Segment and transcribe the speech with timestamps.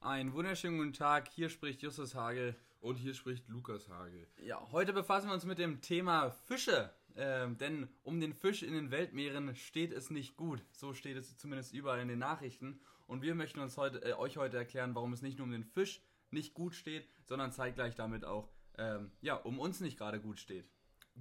[0.00, 2.54] Einen wunderschönen guten Tag, hier spricht Justus Hagel.
[2.78, 4.28] Und hier spricht Lukas Hagel.
[4.40, 6.94] Ja, heute befassen wir uns mit dem Thema Fische.
[7.16, 10.64] Ähm, denn um den Fisch in den Weltmeeren steht es nicht gut.
[10.70, 12.80] So steht es zumindest überall in den Nachrichten.
[13.08, 15.64] Und wir möchten uns heute, äh, euch heute erklären, warum es nicht nur um den
[15.64, 20.38] Fisch nicht gut steht, sondern zeitgleich damit auch ähm, ja, um uns nicht gerade gut
[20.38, 20.70] steht.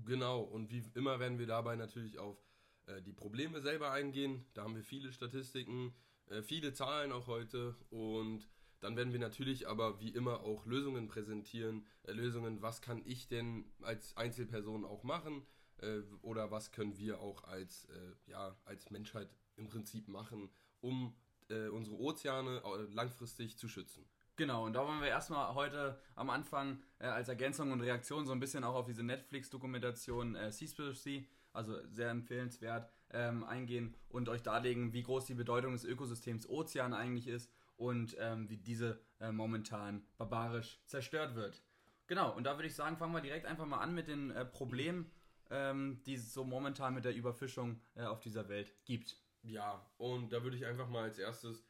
[0.06, 2.38] Genau, und wie immer werden wir dabei natürlich auf
[2.86, 4.46] äh, die Probleme selber eingehen.
[4.54, 5.96] Da haben wir viele Statistiken,
[6.28, 8.48] äh, viele Zahlen auch heute und
[8.80, 11.86] dann werden wir natürlich aber wie immer auch Lösungen präsentieren.
[12.04, 15.46] Äh, Lösungen, was kann ich denn als Einzelperson auch machen
[15.78, 20.50] äh, oder was können wir auch als, äh, ja, als Menschheit im Prinzip machen,
[20.82, 21.16] um
[21.50, 24.08] äh, unsere Ozeane langfristig zu schützen.
[24.36, 28.34] Genau, und da wollen wir erstmal heute am Anfang äh, als Ergänzung und Reaktion so
[28.34, 34.44] ein bisschen auch auf diese Netflix-Dokumentation äh, Seaspiracy, also sehr empfehlenswert, ähm, eingehen und euch
[34.44, 39.32] darlegen, wie groß die Bedeutung des Ökosystems Ozean eigentlich ist und ähm, wie diese äh,
[39.32, 41.64] momentan barbarisch zerstört wird.
[42.08, 44.46] Genau, und da würde ich sagen, fangen wir direkt einfach mal an mit den äh,
[44.46, 45.12] Problemen,
[45.50, 49.18] ähm, die es so momentan mit der Überfischung äh, auf dieser Welt gibt.
[49.44, 51.66] Ja, und da würde ich einfach mal als erstes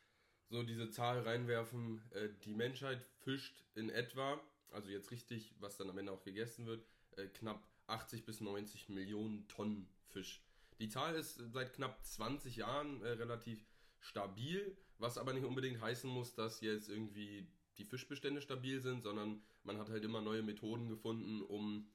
[0.50, 4.40] so diese Zahl reinwerfen, äh, die Menschheit fischt in etwa,
[4.72, 6.86] also jetzt richtig, was dann am Ende auch gegessen wird,
[7.18, 10.44] äh, knapp 80 bis 90 Millionen Tonnen Fisch.
[10.80, 13.66] Die Zahl ist seit knapp 20 Jahren äh, relativ
[14.00, 19.42] stabil, was aber nicht unbedingt heißen muss, dass jetzt irgendwie die Fischbestände stabil sind, sondern
[19.64, 21.88] man hat halt immer neue Methoden gefunden, um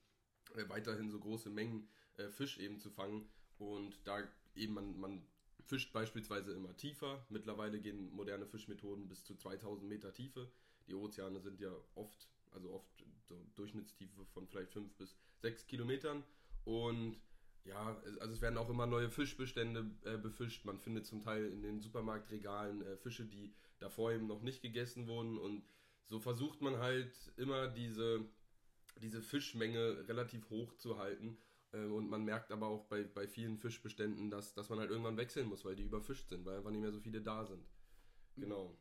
[0.54, 3.28] äh, weiterhin so große Mengen äh, Fisch eben zu fangen.
[3.58, 4.22] Und da
[4.54, 5.26] eben man, man
[5.64, 7.24] fischt beispielsweise immer tiefer.
[7.28, 10.50] Mittlerweile gehen moderne Fischmethoden bis zu 2000 Meter Tiefe.
[10.86, 16.24] Die Ozeane sind ja oft, also oft so Durchschnittstiefe von vielleicht 5 bis 6 Kilometern.
[16.64, 17.20] Und
[17.64, 20.64] ja, also es werden auch immer neue Fischbestände äh, befischt.
[20.64, 25.06] Man findet zum Teil in den Supermarktregalen äh, Fische, die davor eben noch nicht gegessen
[25.06, 25.38] wurden.
[25.38, 25.64] Und
[26.08, 28.24] so versucht man halt immer diese,
[29.00, 31.38] diese Fischmenge relativ hoch zu halten
[31.72, 35.16] äh, und man merkt aber auch bei, bei vielen Fischbeständen, dass, dass man halt irgendwann
[35.16, 37.64] wechseln muss, weil die überfischt sind, weil einfach nicht mehr so viele da sind.
[38.36, 38.76] Genau.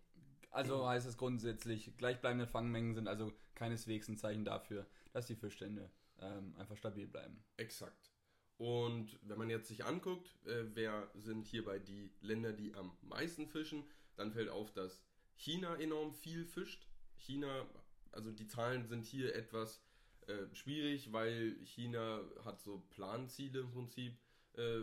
[0.50, 5.90] Also heißt es grundsätzlich, gleichbleibende Fangmengen sind also keineswegs ein Zeichen dafür, dass die Fischstände
[6.20, 7.42] ähm, einfach stabil bleiben.
[7.56, 8.12] Exakt.
[8.58, 13.48] Und wenn man jetzt sich anguckt, äh, wer sind hierbei die Länder, die am meisten
[13.48, 13.84] fischen,
[14.16, 15.02] dann fällt auf, dass
[15.36, 16.88] China enorm viel fischt.
[17.18, 17.68] China,
[18.12, 19.82] also die Zahlen sind hier etwas
[20.28, 24.18] äh, schwierig, weil China hat so Planziele im Prinzip
[24.54, 24.82] äh,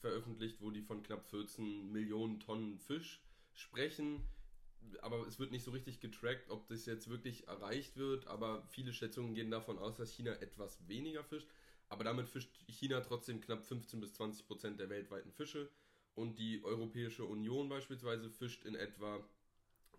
[0.00, 3.22] veröffentlicht, wo die von knapp 14 Millionen Tonnen Fisch
[3.54, 4.26] sprechen.
[5.02, 8.26] Aber es wird nicht so richtig getrackt, ob das jetzt wirklich erreicht wird.
[8.26, 11.46] Aber viele Schätzungen gehen davon aus, dass China etwas weniger fischt.
[11.90, 15.70] Aber damit fischt China trotzdem knapp 15 bis 20 Prozent der weltweiten Fische.
[16.14, 19.22] Und die Europäische Union beispielsweise fischt in etwa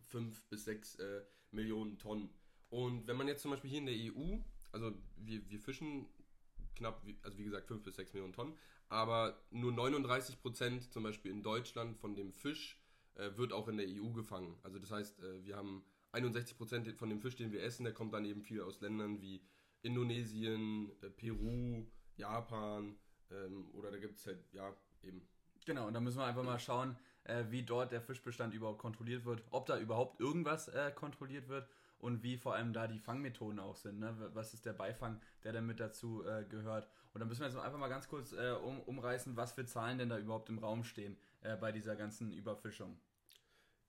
[0.07, 1.21] 5 bis 6 äh,
[1.51, 2.29] Millionen Tonnen.
[2.69, 4.39] Und wenn man jetzt zum Beispiel hier in der EU
[4.71, 6.07] also wir, wir fischen
[6.75, 8.57] knapp, also wie gesagt 5 bis 6 Millionen Tonnen,
[8.89, 12.79] aber nur 39 Prozent zum Beispiel in Deutschland von dem Fisch
[13.15, 14.57] äh, wird auch in der EU gefangen.
[14.63, 17.93] Also das heißt, äh, wir haben 61 Prozent von dem Fisch, den wir essen, der
[17.93, 19.41] kommt dann eben viel aus Ländern wie
[19.81, 22.95] Indonesien, äh, Peru, Japan
[23.31, 25.21] ähm, oder da gibt es halt, ja, eben.
[25.65, 29.25] Genau, und da müssen wir einfach mal schauen, äh, wie dort der Fischbestand überhaupt kontrolliert
[29.25, 31.67] wird, ob da überhaupt irgendwas äh, kontrolliert wird
[31.99, 33.99] und wie vor allem da die Fangmethoden auch sind.
[33.99, 34.15] Ne?
[34.33, 36.89] Was ist der Beifang, der damit dazu äh, gehört?
[37.13, 39.99] Und dann müssen wir jetzt einfach mal ganz kurz äh, um, umreißen, was für Zahlen
[39.99, 42.99] denn da überhaupt im Raum stehen äh, bei dieser ganzen Überfischung.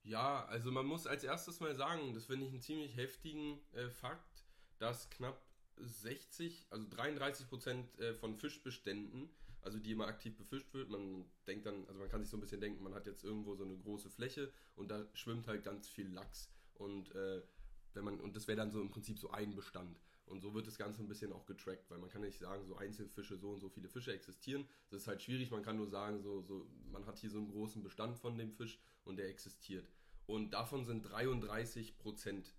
[0.03, 3.89] Ja, also man muss als erstes mal sagen, das finde ich einen ziemlich heftigen äh,
[3.89, 4.45] Fakt,
[4.77, 5.41] dass knapp
[5.77, 9.29] 60, also 33 Prozent äh, von Fischbeständen,
[9.61, 12.41] also die immer aktiv befischt wird, man denkt dann, also man kann sich so ein
[12.41, 15.87] bisschen denken, man hat jetzt irgendwo so eine große Fläche und da schwimmt halt ganz
[15.87, 17.41] viel Lachs und äh,
[17.93, 19.99] wenn man, und das wäre dann so im Prinzip so ein Bestand.
[20.25, 22.77] Und so wird das Ganze ein bisschen auch getrackt, weil man kann nicht sagen, so
[22.77, 24.65] Einzelfische, so und so viele Fische existieren.
[24.89, 27.51] Das ist halt schwierig, man kann nur sagen, so, so, man hat hier so einen
[27.51, 29.87] großen Bestand von dem Fisch und der existiert.
[30.25, 32.55] Und davon sind 33 Prozent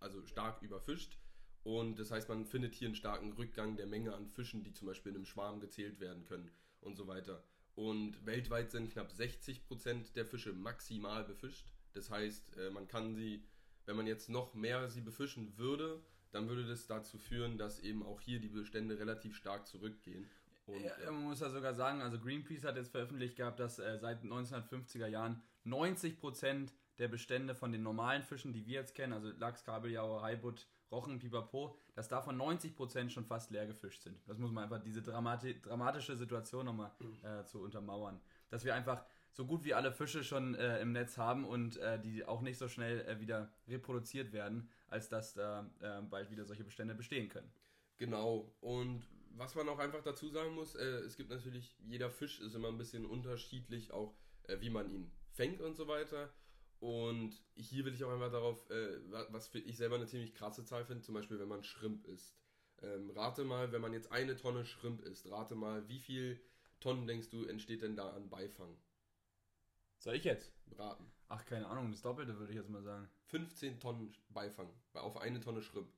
[0.00, 1.18] also stark überfischt.
[1.66, 4.86] Und das heißt, man findet hier einen starken Rückgang der Menge an Fischen, die zum
[4.86, 7.42] Beispiel in einem Schwarm gezählt werden können und so weiter.
[7.74, 11.66] Und weltweit sind knapp 60 Prozent der Fische maximal befischt.
[11.92, 13.42] Das heißt, äh, man kann sie
[13.86, 16.02] wenn man jetzt noch mehr sie befischen würde,
[16.32, 20.28] dann würde das dazu führen, dass eben auch hier die Bestände relativ stark zurückgehen.
[20.66, 23.98] Und, ja, man muss ja sogar sagen, also Greenpeace hat jetzt veröffentlicht gehabt, dass äh,
[23.98, 29.30] seit 1950er Jahren 90% der Bestände von den normalen Fischen, die wir jetzt kennen, also
[29.38, 34.16] Lachs, Kabeljau, Haibut, Rochen, Pipapo, dass davon 90% schon fast leer gefischt sind.
[34.26, 36.92] Das muss man einfach, diese dramati dramatische Situation nochmal
[37.22, 38.20] äh, zu untermauern.
[38.50, 42.00] Dass wir einfach so gut wie alle Fische schon äh, im Netz haben und äh,
[42.00, 46.46] die auch nicht so schnell äh, wieder reproduziert werden, als dass da äh, bald wieder
[46.46, 47.52] solche Bestände bestehen können.
[47.98, 48.50] Genau.
[48.60, 52.54] Und was man auch einfach dazu sagen muss, äh, es gibt natürlich, jeder Fisch ist
[52.54, 54.14] immer ein bisschen unterschiedlich, auch
[54.60, 56.30] wie man ihn fängt und so weiter.
[56.80, 58.68] Und hier will ich auch einfach darauf,
[59.30, 62.36] was ich selber eine ziemlich krasse Zahl finde, zum Beispiel, wenn man Shrimp isst.
[62.82, 66.40] Ähm, rate mal, wenn man jetzt eine Tonne Shrimp isst, rate mal, wie viel
[66.80, 68.76] Tonnen denkst du entsteht denn da an Beifang?
[69.98, 70.52] Soll ich jetzt?
[70.76, 71.10] Raten.
[71.28, 73.08] Ach, keine Ahnung, das Doppelte würde ich jetzt mal sagen.
[73.28, 75.88] 15 Tonnen Beifang auf eine Tonne Shrimp.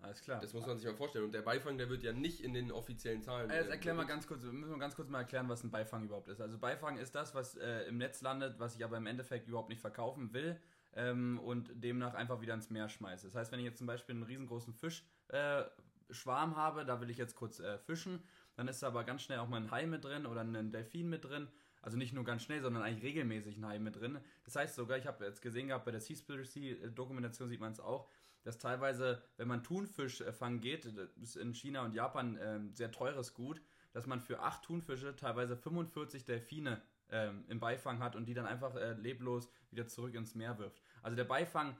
[0.00, 0.40] Alles klar.
[0.40, 1.24] Das muss man sich mal vorstellen.
[1.24, 3.50] Und der Beifang, der wird ja nicht in den offiziellen Zahlen.
[3.50, 6.04] Äh, jetzt erklär mal ganz kurz, müssen wir ganz kurz mal erklären, was ein Beifang
[6.04, 6.40] überhaupt ist.
[6.40, 9.70] Also Beifang ist das, was äh, im Netz landet, was ich aber im Endeffekt überhaupt
[9.70, 10.60] nicht verkaufen will
[10.94, 13.26] ähm, und demnach einfach wieder ins Meer schmeiße.
[13.26, 17.16] Das heißt, wenn ich jetzt zum Beispiel einen riesengroßen Fischschwarm äh, habe, da will ich
[17.16, 18.22] jetzt kurz äh, fischen,
[18.56, 21.08] dann ist da aber ganz schnell auch mal ein Hai mit drin oder ein Delfin
[21.08, 21.48] mit drin
[21.84, 24.18] also nicht nur ganz schnell, sondern eigentlich regelmäßig ein Hai mit drin.
[24.44, 28.08] Das heißt sogar, ich habe jetzt gesehen gehabt, bei der Seaspiracy-Dokumentation sieht man es auch,
[28.44, 32.92] dass teilweise, wenn man Thunfisch fangen geht, das ist in China und Japan äh, sehr
[32.92, 33.60] teures Gut,
[33.92, 38.46] dass man für acht Thunfische teilweise 45 Delfine ähm, im Beifang hat und die dann
[38.46, 40.82] einfach äh, leblos wieder zurück ins Meer wirft.
[41.02, 41.76] Also der Beifang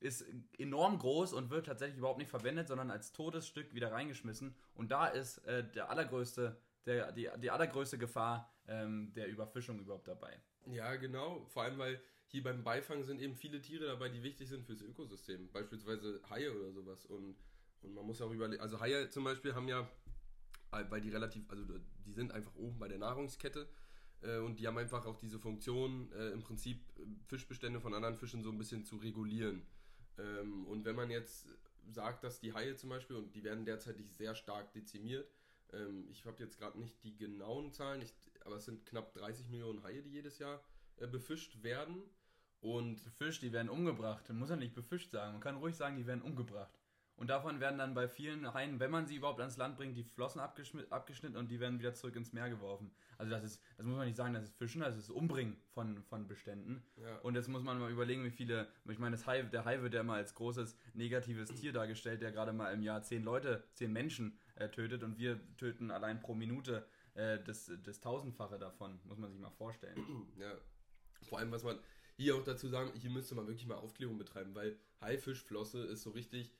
[0.00, 0.24] ist
[0.58, 4.54] enorm groß und wird tatsächlich überhaupt nicht verwendet, sondern als totes Stück wieder reingeschmissen.
[4.74, 6.56] Und da ist äh, der allergrößte,
[6.86, 10.40] der, die, die allergrößte Gefahr ähm, der Überfischung überhaupt dabei.
[10.66, 11.44] Ja, genau.
[11.46, 12.00] Vor allem, weil
[12.32, 15.50] hier beim Beifang sind eben viele Tiere dabei, die wichtig sind fürs Ökosystem.
[15.52, 17.04] Beispielsweise Haie oder sowas.
[17.04, 17.36] Und,
[17.82, 19.80] und man muss auch überlegen, also Haie zum Beispiel haben ja,
[20.72, 21.62] äh, weil die relativ, also
[22.06, 23.68] die sind einfach oben bei der Nahrungskette
[24.22, 28.16] äh, und die haben einfach auch diese Funktion, äh, im Prinzip äh, Fischbestände von anderen
[28.16, 29.66] Fischen so ein bisschen zu regulieren.
[30.16, 31.48] Ähm, und wenn man jetzt
[31.90, 35.30] sagt, dass die Haie zum Beispiel, und die werden derzeit sehr stark dezimiert,
[35.74, 38.14] ähm, ich habe jetzt gerade nicht die genauen Zahlen, ich
[38.46, 40.64] aber es sind knapp 30 Millionen Haie, die jedes Jahr
[41.10, 42.02] befischt werden.
[42.62, 44.28] Und befischt, die werden umgebracht.
[44.28, 45.32] Man muss ja nicht befischt sagen.
[45.32, 46.72] Man kann ruhig sagen, die werden umgebracht.
[47.16, 50.02] Und davon werden dann bei vielen Haien, wenn man sie überhaupt ans Land bringt, die
[50.02, 52.90] Flossen abgeschnitten und die werden wieder zurück ins Meer geworfen.
[53.18, 56.02] Also das ist, das muss man nicht sagen, das ist Fischen, das ist Umbringen von,
[56.04, 56.82] von Beständen.
[56.96, 57.18] Ja.
[57.18, 59.94] Und jetzt muss man mal überlegen, wie viele, ich meine, das Hai, der Hai wird
[59.94, 63.92] ja immer als großes negatives Tier dargestellt, der gerade mal im Jahr zehn Leute, zehn
[63.92, 69.18] Menschen äh, tötet und wir töten allein pro Minute äh, das, das Tausendfache davon, muss
[69.18, 70.26] man sich mal vorstellen.
[70.38, 70.54] Ja.
[71.28, 71.78] Vor allem, was man
[72.16, 76.10] hier auch dazu sagen, hier müsste man wirklich mal Aufklärung betreiben, weil Haifischflosse ist so
[76.10, 76.52] richtig,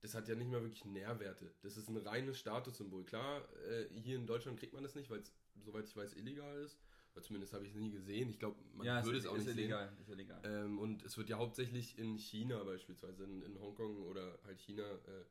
[0.00, 1.52] das hat ja nicht mehr wirklich Nährwerte.
[1.62, 3.04] Das ist ein reines Statussymbol.
[3.04, 5.32] Klar, äh, hier in Deutschland kriegt man das nicht, weil es,
[5.64, 6.78] soweit ich weiß, illegal ist.
[7.14, 8.30] Oder zumindest habe ich es nie gesehen.
[8.30, 10.00] Ich glaube, man ja, würde es, auch nicht illegal, sehen.
[10.00, 10.40] Ist illegal.
[10.44, 14.84] Ähm, und es wird ja hauptsächlich in China beispielsweise, in, in Hongkong oder halt China
[14.84, 15.24] äh,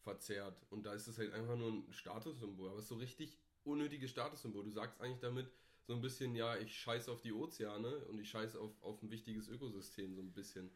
[0.00, 0.64] verzehrt.
[0.70, 2.70] Und da ist es halt einfach nur ein Statussymbol.
[2.70, 4.64] Aber es ist so richtig unnötiges Statussymbol.
[4.64, 5.50] Du sagst eigentlich damit
[5.86, 9.10] so ein bisschen, ja, ich scheiße auf die Ozeane und ich scheiße auf, auf ein
[9.10, 10.70] wichtiges Ökosystem, so ein bisschen.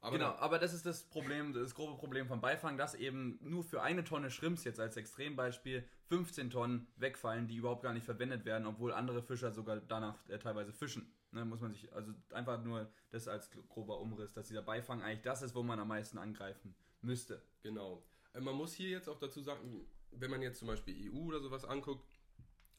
[0.00, 3.64] Aber genau, aber das ist das Problem, das grobe Problem vom Beifang, dass eben nur
[3.64, 8.44] für eine Tonne Schrimps jetzt als Extrembeispiel 15 Tonnen wegfallen, die überhaupt gar nicht verwendet
[8.44, 11.10] werden, obwohl andere Fischer sogar danach äh, teilweise fischen.
[11.32, 15.22] Ne, muss man sich, also einfach nur das als grober Umriss, dass dieser Beifang eigentlich
[15.22, 17.42] das ist, wo man am meisten angreifen müsste.
[17.62, 18.04] Genau.
[18.34, 21.40] Äh, man muss hier jetzt auch dazu sagen, wenn man jetzt zum Beispiel EU oder
[21.40, 22.06] sowas anguckt,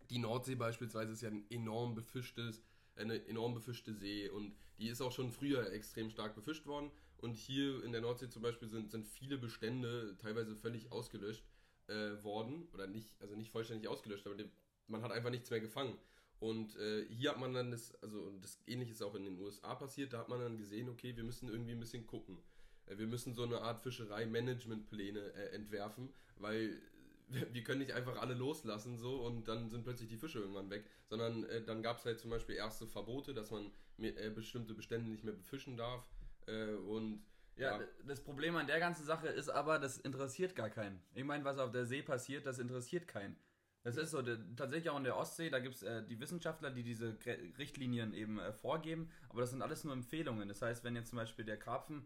[0.10, 2.62] die Nordsee beispielsweise ist ja ein enorm befischtes,
[2.96, 6.92] eine enorm befischte See und die ist auch schon früher extrem stark befischt worden.
[7.18, 11.46] Und hier in der Nordsee zum Beispiel sind, sind viele Bestände teilweise völlig ausgelöscht
[11.88, 12.68] äh, worden.
[12.74, 14.50] Oder nicht, also nicht vollständig ausgelöscht, aber die,
[14.88, 15.98] man hat einfach nichts mehr gefangen.
[16.40, 19.74] Und äh, hier hat man dann das, also das ähnliche ist auch in den USA
[19.76, 22.38] passiert, da hat man dann gesehen, okay, wir müssen irgendwie ein bisschen gucken.
[22.86, 26.82] Äh, wir müssen so eine Art Fischerei-Managementpläne äh, entwerfen, weil
[27.52, 30.86] wir können nicht einfach alle loslassen so und dann sind plötzlich die Fische irgendwann weg,
[31.06, 34.74] sondern äh, dann gab es halt zum Beispiel erste Verbote, dass man mit, äh, bestimmte
[34.74, 36.06] Bestände nicht mehr befischen darf
[36.48, 37.24] äh, und
[37.58, 41.02] ja, ja, das Problem an der ganzen Sache ist aber, das interessiert gar keinen.
[41.14, 43.38] Ich meine, was auf der See passiert, das interessiert keinen.
[43.84, 44.22] Das ist so,
[44.56, 47.16] tatsächlich auch in der Ostsee, da gibt es äh, die Wissenschaftler, die diese
[47.58, 50.50] Richtlinien eben äh, vorgeben, aber das sind alles nur Empfehlungen.
[50.50, 52.06] Das heißt, wenn jetzt zum Beispiel der Karpfen,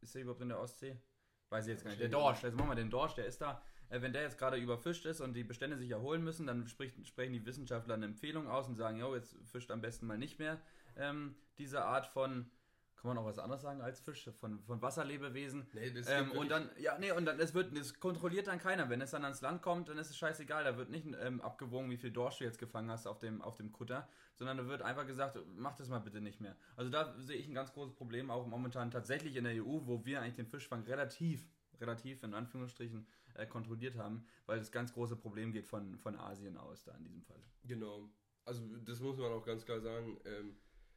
[0.00, 1.00] ist der überhaupt in der Ostsee?
[1.48, 2.02] Weiß ich jetzt gar nicht.
[2.02, 3.62] Der Dorsch, jetzt machen wir den Dorsch, der ist da
[4.00, 7.34] wenn der jetzt gerade überfischt ist und die Bestände sich erholen müssen, dann spricht, sprechen
[7.34, 10.58] die Wissenschaftler eine Empfehlung aus und sagen, jo, jetzt fischt am besten mal nicht mehr
[10.96, 12.50] ähm, diese Art von
[12.96, 15.66] kann man auch was anderes sagen als Fisch, von, von Wasserlebewesen.
[15.72, 18.88] Nee, das ähm, und dann, ja, nee, und dann, es wird, das kontrolliert dann keiner.
[18.90, 20.62] Wenn es dann ans Land kommt, dann ist es scheißegal.
[20.62, 23.56] Da wird nicht ähm, abgewogen, wie viel Dorsch du jetzt gefangen hast auf dem, auf
[23.56, 26.54] dem Kutter, sondern da wird einfach gesagt, mach das mal bitte nicht mehr.
[26.76, 30.04] Also da sehe ich ein ganz großes Problem, auch momentan tatsächlich in der EU, wo
[30.04, 31.44] wir eigentlich den Fischfang relativ,
[31.80, 36.56] relativ in Anführungsstrichen äh, kontrolliert haben, weil das ganz große Problem geht von, von Asien
[36.56, 37.42] aus da in diesem Fall.
[37.64, 38.10] Genau.
[38.44, 40.18] also das muss man auch ganz klar sagen.
[40.24, 40.56] Ähm,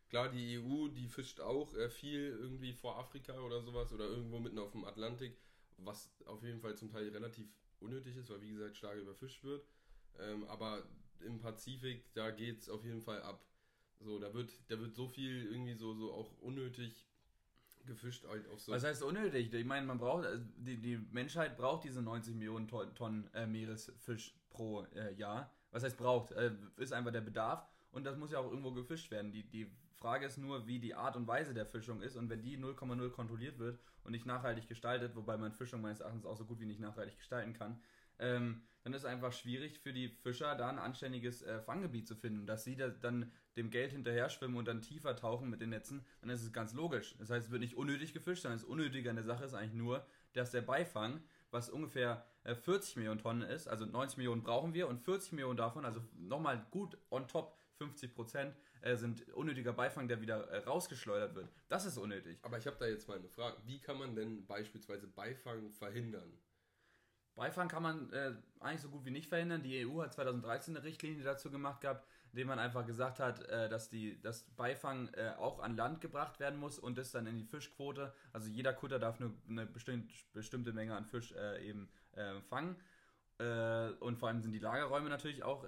[0.10, 4.40] klar, die EU, die fischt auch äh, viel irgendwie vor Afrika oder sowas oder irgendwo
[4.40, 5.38] mitten auf dem Atlantik,
[5.78, 7.48] was auf jeden Fall zum Teil relativ
[7.80, 9.66] unnötig ist, weil wie gesagt stark überfischt wird.
[10.20, 10.88] Ähm, aber
[11.20, 13.46] im Pazifik, da geht es auf jeden Fall ab.
[14.00, 17.05] So, da wird, da wird so viel irgendwie so, so auch unnötig
[17.86, 18.72] gefischt halt auf so.
[18.72, 19.54] Was heißt unnötig?
[19.54, 23.46] Ich meine, man braucht, also die, die Menschheit braucht diese 90 Millionen Tonnen, Tonnen äh,
[23.46, 25.52] Meeresfisch pro äh, Jahr.
[25.72, 26.32] Was heißt braucht?
[26.32, 29.32] Äh, ist einfach der Bedarf und das muss ja auch irgendwo gefischt werden.
[29.32, 32.44] Die, die Frage ist nur, wie die Art und Weise der Fischung ist und wenn
[32.44, 36.46] die 0,0 kontrolliert wird und nicht nachhaltig gestaltet, wobei man Fischung meines Erachtens auch so
[36.46, 37.82] gut wie nicht nachhaltig gestalten kann,
[38.20, 42.16] ähm, dann ist es einfach schwierig für die Fischer da ein anständiges äh, Fanggebiet zu
[42.16, 42.46] finden.
[42.46, 46.06] Dass sie da dann dem Geld hinterher schwimmen und dann tiefer tauchen mit den Netzen,
[46.22, 47.16] dann ist es ganz logisch.
[47.18, 49.74] Das heißt, es wird nicht unnötig gefischt, sondern das Unnötige an der Sache ist eigentlich
[49.74, 54.76] nur, dass der Beifang, was ungefähr äh, 40 Millionen Tonnen ist, also 90 Millionen brauchen
[54.76, 59.74] wir und 40 Millionen davon, also nochmal gut on top 50 Prozent, äh, sind unnötiger
[59.74, 61.50] Beifang, der wieder äh, rausgeschleudert wird.
[61.70, 62.38] Das ist unnötig.
[62.44, 63.58] Aber ich habe da jetzt mal eine Frage.
[63.66, 66.38] Wie kann man denn beispielsweise Beifang verhindern?
[67.36, 69.62] Beifang kann man äh, eigentlich so gut wie nicht verhindern.
[69.62, 73.68] Die EU hat 2013 eine Richtlinie dazu gemacht gehabt, indem man einfach gesagt hat, äh,
[73.68, 77.38] dass die, dass Beifang äh, auch an Land gebracht werden muss und das dann in
[77.38, 78.14] die Fischquote.
[78.32, 82.78] Also jeder Kutter darf nur eine bestimmte, bestimmte Menge an Fisch äh, eben äh, fangen.
[83.38, 85.66] Äh, und vor allem sind die Lagerräume natürlich auch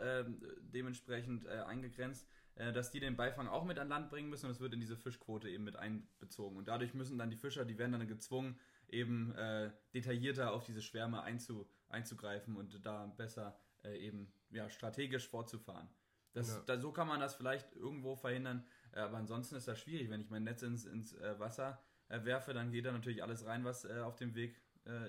[0.62, 4.74] dementsprechend eingegrenzt, dass die den Beifang auch mit an Land bringen müssen und es wird
[4.74, 6.58] in diese Fischquote eben mit einbezogen.
[6.58, 8.58] Und dadurch müssen dann die Fischer, die werden dann gezwungen,
[8.90, 15.28] eben äh, detaillierter auf diese Schwärme einzu, einzugreifen und da besser äh, eben ja, strategisch
[15.28, 15.90] fortzufahren.
[16.34, 16.64] Das, ja.
[16.66, 20.10] da, so kann man das vielleicht irgendwo verhindern, äh, aber ansonsten ist das schwierig.
[20.10, 23.46] Wenn ich mein Netz ins, ins äh, Wasser äh, werfe, dann geht da natürlich alles
[23.46, 24.56] rein, was äh, auf dem Weg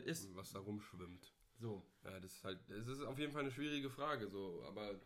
[0.04, 0.34] ist.
[0.34, 1.32] Was da rumschwimmt.
[1.60, 1.88] So.
[2.02, 5.00] Ja, das ist halt, es ist auf jeden Fall eine schwierige Frage, so, aber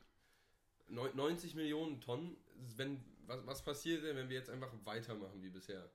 [0.88, 2.38] 90 Millionen Tonnen,
[2.76, 5.90] wenn, was, was passiert denn, wenn wir jetzt einfach weitermachen wie bisher?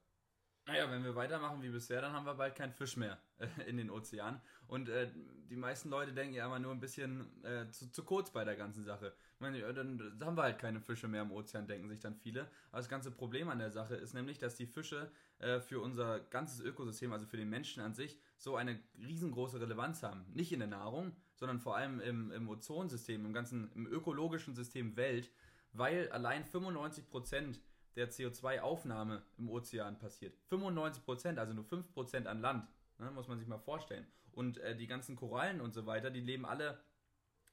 [0.67, 3.77] Naja, wenn wir weitermachen wie bisher, dann haben wir bald keinen Fisch mehr äh, in
[3.77, 4.41] den Ozeanen.
[4.67, 5.09] Und äh,
[5.49, 8.57] die meisten Leute denken ja immer nur ein bisschen äh, zu, zu, kurz bei der
[8.57, 9.13] ganzen Sache.
[9.35, 12.15] Ich meine, ja, dann haben wir halt keine Fische mehr im Ozean, denken sich dann
[12.15, 12.41] viele.
[12.71, 15.09] Aber das ganze Problem an der Sache ist nämlich, dass die Fische
[15.39, 20.03] äh, für unser ganzes Ökosystem, also für den Menschen an sich, so eine riesengroße Relevanz
[20.03, 20.25] haben.
[20.33, 24.97] Nicht in der Nahrung, sondern vor allem im, im Ozonsystem, im ganzen, im ökologischen System
[24.97, 25.31] Welt,
[25.71, 27.61] weil allein 95 Prozent
[27.97, 30.37] der CO2-Aufnahme im Ozean passiert.
[30.49, 34.05] 95%, also nur 5% an Land, ne, muss man sich mal vorstellen.
[34.31, 36.79] Und äh, die ganzen Korallen und so weiter, die leben alle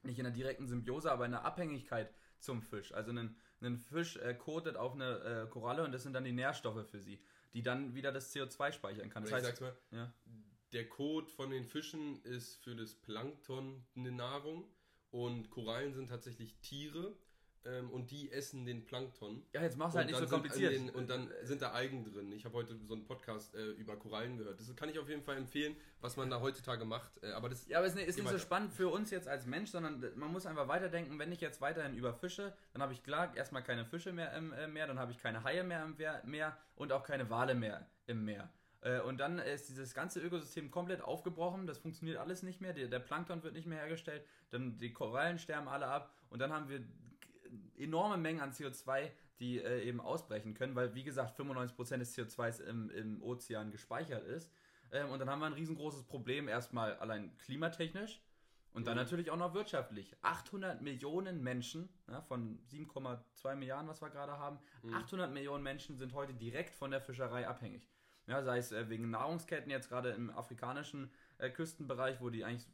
[0.03, 2.93] nicht in einer direkten Symbiose, aber in einer Abhängigkeit zum Fisch.
[2.93, 6.33] Also ein, ein Fisch äh, kotet auf eine äh, Koralle und das sind dann die
[6.33, 7.23] Nährstoffe für sie,
[7.55, 9.23] die dann wieder das CO2 speichern kann.
[9.23, 10.13] Das heißt, ich sag's mal, ja.
[10.75, 14.69] der Kot von den Fischen ist für das Plankton eine Nahrung
[15.11, 17.17] und Korallen sind tatsächlich Tiere
[17.67, 19.43] ähm, und die essen den Plankton.
[19.53, 20.73] Ja, jetzt mach's halt nicht so kompliziert.
[20.73, 22.33] Den, und dann sind da Algen drin.
[22.33, 24.61] Ich habe heute so einen Podcast äh, über Korallen gehört.
[24.61, 27.11] Das kann ich auf jeden Fall empfehlen, was man da heutzutage macht.
[27.23, 29.71] Äh, aber das ja, aber es ist nicht so spannend für uns jetzt als Mensch,
[29.71, 33.63] sondern man muss einfach weiterdenken, wenn ich jetzt weiterhin überfische, dann habe ich klar erstmal
[33.63, 36.93] keine Fische mehr im äh, Meer, dann habe ich keine Haie mehr im Meer und
[36.93, 38.51] auch keine Wale mehr im Meer.
[38.85, 42.89] Äh, und dann ist dieses ganze Ökosystem komplett aufgebrochen, das funktioniert alles nicht mehr, der,
[42.89, 46.69] der Plankton wird nicht mehr hergestellt, dann die Korallen sterben alle ab und dann haben
[46.69, 46.85] wir
[47.77, 52.63] enorme Mengen an CO2, die äh, eben ausbrechen können, weil wie gesagt 95% des CO2s
[52.63, 54.51] im, im Ozean gespeichert ist.
[54.93, 58.21] Ähm, und dann haben wir ein riesengroßes Problem, erstmal allein klimatechnisch
[58.75, 59.03] und dann mhm.
[59.03, 60.17] natürlich auch noch wirtschaftlich.
[60.23, 64.95] 800 Millionen Menschen ja, von 7,2 Milliarden, was wir gerade haben, mhm.
[64.95, 67.89] 800 Millionen Menschen sind heute direkt von der Fischerei abhängig.
[68.27, 71.11] Ja, sei es äh, wegen Nahrungsketten jetzt gerade im afrikanischen
[71.45, 72.67] äh, Küstenbereich, wo die eigentlich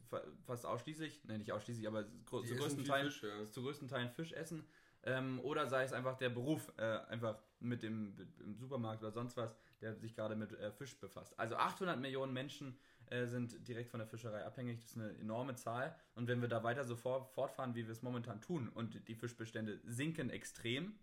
[0.47, 3.51] fast ausschließlich, ne nicht ausschließlich, aber zu größten, Teilen, Fisch, ja.
[3.51, 4.65] zu größten Teilen Fisch essen.
[5.03, 9.37] Ähm, oder sei es einfach der Beruf, äh, einfach mit dem im Supermarkt oder sonst
[9.37, 11.39] was, der sich gerade mit äh, Fisch befasst.
[11.39, 14.79] Also 800 Millionen Menschen äh, sind direkt von der Fischerei abhängig.
[14.81, 15.97] Das ist eine enorme Zahl.
[16.15, 19.81] Und wenn wir da weiter so fortfahren, wie wir es momentan tun, und die Fischbestände
[19.85, 20.99] sinken extrem,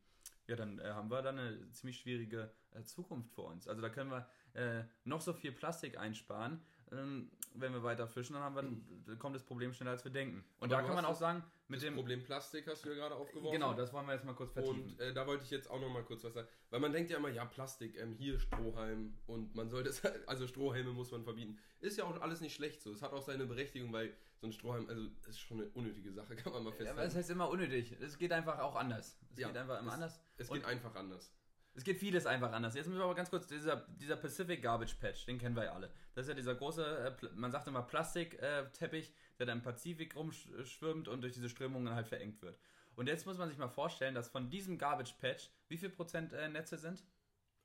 [0.48, 3.68] ja, dann äh, haben wir dann eine ziemlich schwierige äh, Zukunft vor uns.
[3.68, 6.62] Also da können wir äh, noch so viel Plastik einsparen.
[6.92, 8.64] Ähm, wenn wir weiter fischen, dann, wir,
[9.06, 10.44] dann kommt das Problem schneller, als wir denken.
[10.60, 13.16] Und Aber da kann man auch sagen, mit dem Problem Plastik hast du ja gerade
[13.16, 13.52] aufgeworfen.
[13.52, 14.84] Genau, das wollen wir jetzt mal kurz vertiefen.
[14.84, 17.10] Und äh, da wollte ich jetzt auch noch mal kurz was sagen, weil man denkt
[17.10, 21.24] ja immer, ja Plastik, ähm, hier Strohhalm und man sollte es, also Strohhalme muss man
[21.24, 21.58] verbieten.
[21.80, 22.92] Ist ja auch alles nicht schlecht so.
[22.92, 26.36] Es hat auch seine Berechtigung, weil so ein Strohhalm, also ist schon eine unnötige Sache,
[26.38, 26.98] kann man mal festhalten.
[26.98, 27.98] Ja, aber es heißt immer unnötig.
[28.00, 29.18] Es geht einfach auch anders.
[29.32, 30.20] Es ja, geht einfach immer es, anders.
[30.38, 31.34] Es geht und einfach anders.
[31.78, 32.74] Es geht vieles einfach anders.
[32.74, 35.74] Jetzt müssen wir aber ganz kurz, dieser, dieser Pacific Garbage Patch, den kennen wir ja
[35.74, 35.92] alle.
[36.16, 36.84] Das ist ja dieser große,
[37.22, 41.94] äh, man sagt immer Plastikteppich, äh, der da im Pazifik rumschwimmt und durch diese Strömungen
[41.94, 42.58] halt verengt wird.
[42.96, 46.34] Und jetzt muss man sich mal vorstellen, dass von diesem Garbage Patch wie viel Prozent
[46.34, 47.04] äh, Netze sind?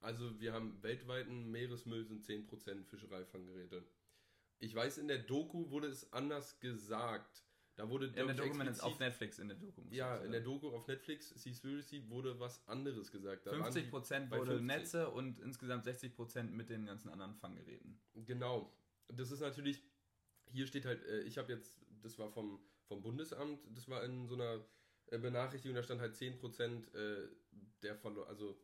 [0.02, 3.82] Also wir haben weltweiten Meeresmüll sind 10% Fischereifanggeräte.
[4.58, 7.44] Ich weiß, in der Doku wurde es anders gesagt.
[7.74, 9.80] Da wurde In der Doku auf Netflix in der Doku.
[9.80, 10.42] muss Ja, in der.
[10.42, 13.46] Doku auf Netflix, Seaspiracy, wurde was anderes gesagt.
[13.46, 14.66] Da waren 50 die- Prozent bei wurde 50.
[14.66, 17.98] Netze und insgesamt 60 Prozent mit den ganzen anderen Fanggeräten.
[18.26, 18.70] Genau.
[19.08, 19.82] Das ist natürlich,
[20.50, 24.26] hier steht halt, äh, ich habe jetzt, das war vom, vom Bundesamt, das war in
[24.26, 24.62] so einer
[25.06, 27.28] äh, Benachrichtigung, da stand halt 10% äh,
[27.82, 28.58] der Verlo also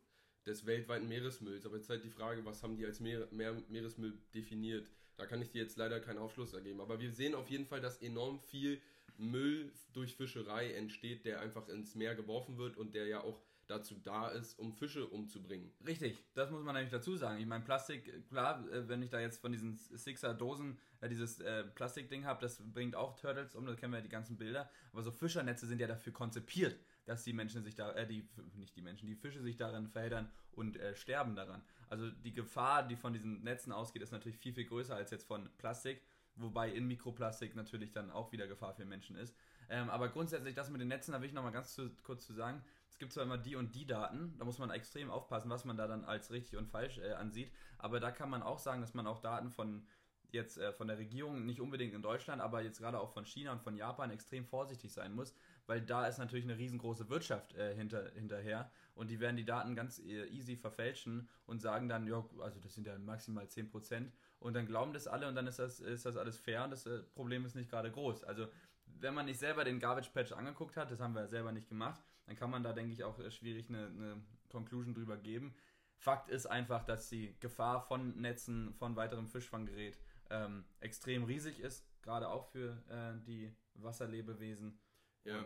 [0.47, 1.65] des weltweiten Meeresmülls.
[1.67, 4.91] Aber jetzt halt die Frage, was haben die als Meer, Meer, Meeresmüll definiert?
[5.17, 6.81] Da kann ich dir jetzt leider keinen Aufschluss ergeben.
[6.81, 8.81] Aber wir sehen auf jeden Fall, dass enorm viel
[9.19, 13.97] Müll durch Fischerei entsteht, der einfach ins Meer geworfen wird und der ja auch dazu
[14.03, 15.71] da ist, um Fische umzubringen.
[15.87, 17.39] Richtig, das muss man nämlich dazu sagen.
[17.39, 21.65] Ich meine, Plastik, klar, äh, wenn ich da jetzt von diesen Sixer-Dosen äh, dieses äh,
[21.65, 24.71] Plastikding habe, das bringt auch Turtles um, da kennen wir ja die ganzen Bilder.
[24.93, 28.75] Aber so Fischernetze sind ja dafür konzipiert, dass die Menschen sich da, äh, die, nicht
[28.75, 31.63] die Menschen, die Fische sich daran verheddern und äh, sterben daran.
[31.89, 35.27] Also die Gefahr, die von diesen Netzen ausgeht, ist natürlich viel, viel größer als jetzt
[35.27, 36.03] von Plastik.
[36.39, 39.37] Wobei in Mikroplastik natürlich dann auch wieder Gefahr für Menschen ist.
[39.69, 42.33] Ähm, aber grundsätzlich das mit den Netzen, da will ich nochmal ganz zu, kurz zu
[42.33, 42.63] sagen.
[42.89, 45.77] Es gibt zwar immer die und die Daten, da muss man extrem aufpassen, was man
[45.77, 47.53] da dann als richtig und falsch äh, ansieht.
[47.77, 49.87] Aber da kann man auch sagen, dass man auch Daten von
[50.33, 53.53] jetzt äh, von der Regierung, nicht unbedingt in Deutschland, aber jetzt gerade auch von China
[53.53, 55.35] und von Japan extrem vorsichtig sein muss,
[55.67, 59.75] weil da ist natürlich eine riesengroße Wirtschaft äh, hinter, hinterher und die werden die Daten
[59.75, 64.55] ganz äh, easy verfälschen und sagen dann, ja, also das sind ja maximal 10% und
[64.55, 67.03] dann glauben das alle und dann ist das, ist das alles fair und das äh,
[67.15, 68.25] Problem ist nicht gerade groß.
[68.25, 68.49] Also
[68.87, 72.03] wenn man nicht selber den Garbage Patch angeguckt hat, das haben wir selber nicht gemacht,
[72.27, 75.55] dann kann man da, denke ich, auch äh, schwierig eine, eine Conclusion drüber geben.
[75.97, 79.99] Fakt ist einfach, dass die Gefahr von Netzen, von weiterem Fischfanggerät
[80.31, 84.79] ähm, extrem riesig ist, gerade auch für äh, die Wasserlebewesen.
[85.25, 85.45] Ja.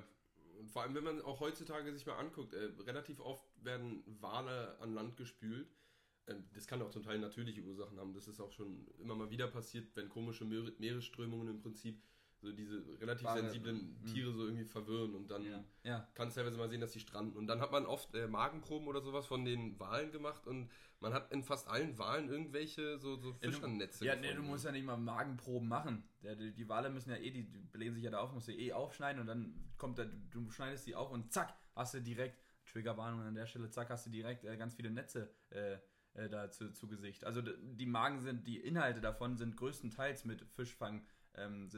[0.58, 4.78] Und vor allem, wenn man auch heutzutage sich mal anguckt, äh, relativ oft werden Wale
[4.80, 5.72] an Land gespült.
[6.26, 8.14] Ähm, das kann auch zum Teil natürliche Ursachen haben.
[8.14, 12.02] Das ist auch schon immer mal wieder passiert, wenn komische Meere Meeresströmungen im Prinzip
[12.43, 14.06] so diese relativ Wale, sensiblen mm.
[14.06, 16.08] Tiere so irgendwie verwirren und dann Ja, ja.
[16.15, 17.37] kann es teilweise mal sehen, dass die stranden.
[17.37, 21.15] Und dann hat man oft äh, Magenproben oder sowas von den Walen gemacht und man
[21.15, 24.85] hat in fast allen Walen irgendwelche so, so Fischernetze Ja, nee, du musst ja nicht
[24.85, 26.04] mal Magenproben machen.
[26.23, 28.49] Der, die, die Wale müssen ja eh, die, die blähen sich ja da auf, musst
[28.49, 32.00] du eh aufschneiden und dann kommt da, du schneidest die auf und zack, hast du
[32.00, 35.78] direkt, Triggerwarnung an der Stelle, zack, hast du direkt äh, ganz viele Netze äh,
[36.14, 37.25] äh, da zu, zu Gesicht.
[37.25, 41.68] Also die Magen sind, die Inhalte davon sind größtenteils mit Fischfang ähm,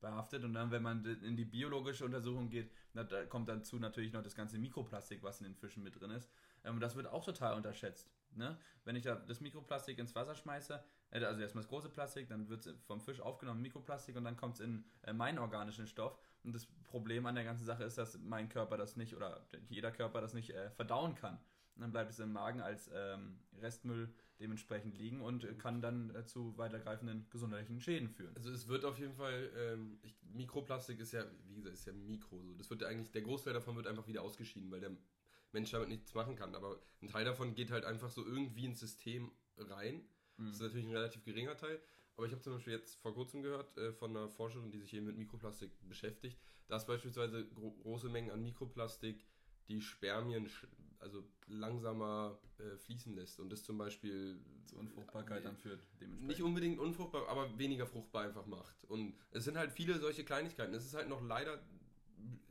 [0.00, 4.22] behaftet und dann, wenn man in die biologische Untersuchung geht, da kommt dazu natürlich noch
[4.22, 6.30] das ganze Mikroplastik, was in den Fischen mit drin ist.
[6.64, 8.10] Ähm, das wird auch total unterschätzt.
[8.36, 8.58] Ne?
[8.84, 12.48] Wenn ich da das Mikroplastik ins Wasser schmeiße, äh, also erstmal das große Plastik, dann
[12.48, 16.18] wird es vom Fisch aufgenommen, Mikroplastik, und dann kommt es in äh, meinen organischen Stoff.
[16.42, 19.92] Und das Problem an der ganzen Sache ist, dass mein Körper das nicht oder jeder
[19.92, 21.38] Körper das nicht äh, verdauen kann.
[21.74, 26.14] Und dann bleibt es im Magen als ähm, Restmüll dementsprechend liegen und äh, kann dann
[26.14, 28.34] äh, zu weitergreifenden gesundheitlichen Schäden führen.
[28.36, 31.92] Also es wird auf jeden Fall, ähm, ich, Mikroplastik ist ja, wie gesagt, ist ja
[31.92, 32.42] Mikro.
[32.42, 32.54] So.
[32.54, 34.96] Das wird ja eigentlich, der Großteil davon wird einfach wieder ausgeschieden, weil der
[35.52, 36.54] Mensch damit nichts machen kann.
[36.54, 40.04] Aber ein Teil davon geht halt einfach so irgendwie ins System rein.
[40.36, 40.46] Mhm.
[40.46, 41.80] Das ist natürlich ein relativ geringer Teil.
[42.16, 44.94] Aber ich habe zum Beispiel jetzt vor kurzem gehört äh, von einer Forscherin, die sich
[44.94, 49.26] eben mit Mikroplastik beschäftigt, dass beispielsweise gro große Mengen an Mikroplastik
[49.68, 50.68] die Spermien sch-
[51.04, 56.26] also langsamer äh, fließen lässt und das zum Beispiel Zur Unfruchtbarkeit dann führt dementsprechend.
[56.26, 58.82] nicht unbedingt unfruchtbar, aber weniger fruchtbar einfach macht.
[58.88, 60.74] Und es sind halt viele solche Kleinigkeiten.
[60.74, 61.60] Es ist halt noch leider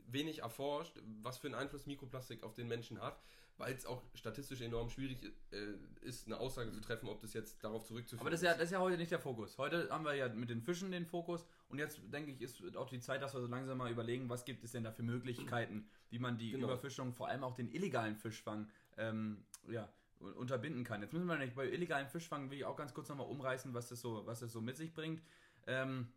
[0.06, 3.20] wenig erforscht, was für einen Einfluss Mikroplastik auf den Menschen hat,
[3.58, 5.18] weil es auch statistisch enorm schwierig
[5.50, 8.52] äh, ist, eine Aussage zu treffen, ob das jetzt darauf zurückzuführen Aber das ist, ja,
[8.54, 9.58] das ist ja heute nicht der Fokus.
[9.58, 12.88] Heute haben wir ja mit den Fischen den Fokus und jetzt denke ich, ist auch
[12.88, 15.88] die Zeit, dass wir so langsam mal überlegen, was gibt es denn da für Möglichkeiten,
[16.10, 16.66] wie man die Genau.
[16.66, 19.88] Überfischung, vor allem auch den illegalen Fischfang, ähm, ja,
[20.20, 21.02] unterbinden kann.
[21.02, 23.88] Jetzt müssen wir nicht bei illegalen Fischfang will ich auch ganz kurz nochmal umreißen, was
[23.88, 25.22] das so, was das so mit sich bringt.
[25.66, 26.08] Ähm,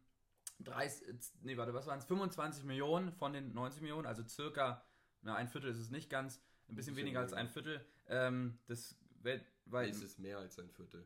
[0.59, 2.05] 30, nee, warte, was waren es?
[2.05, 4.83] 25 Millionen von den 90 Millionen, also circa,
[5.21, 6.37] na, ein Viertel ist es nicht ganz,
[6.69, 9.91] ein bisschen bisschen weniger als ein Viertel ähm, des weltweiten.
[9.95, 11.05] es ist mehr als ein Viertel.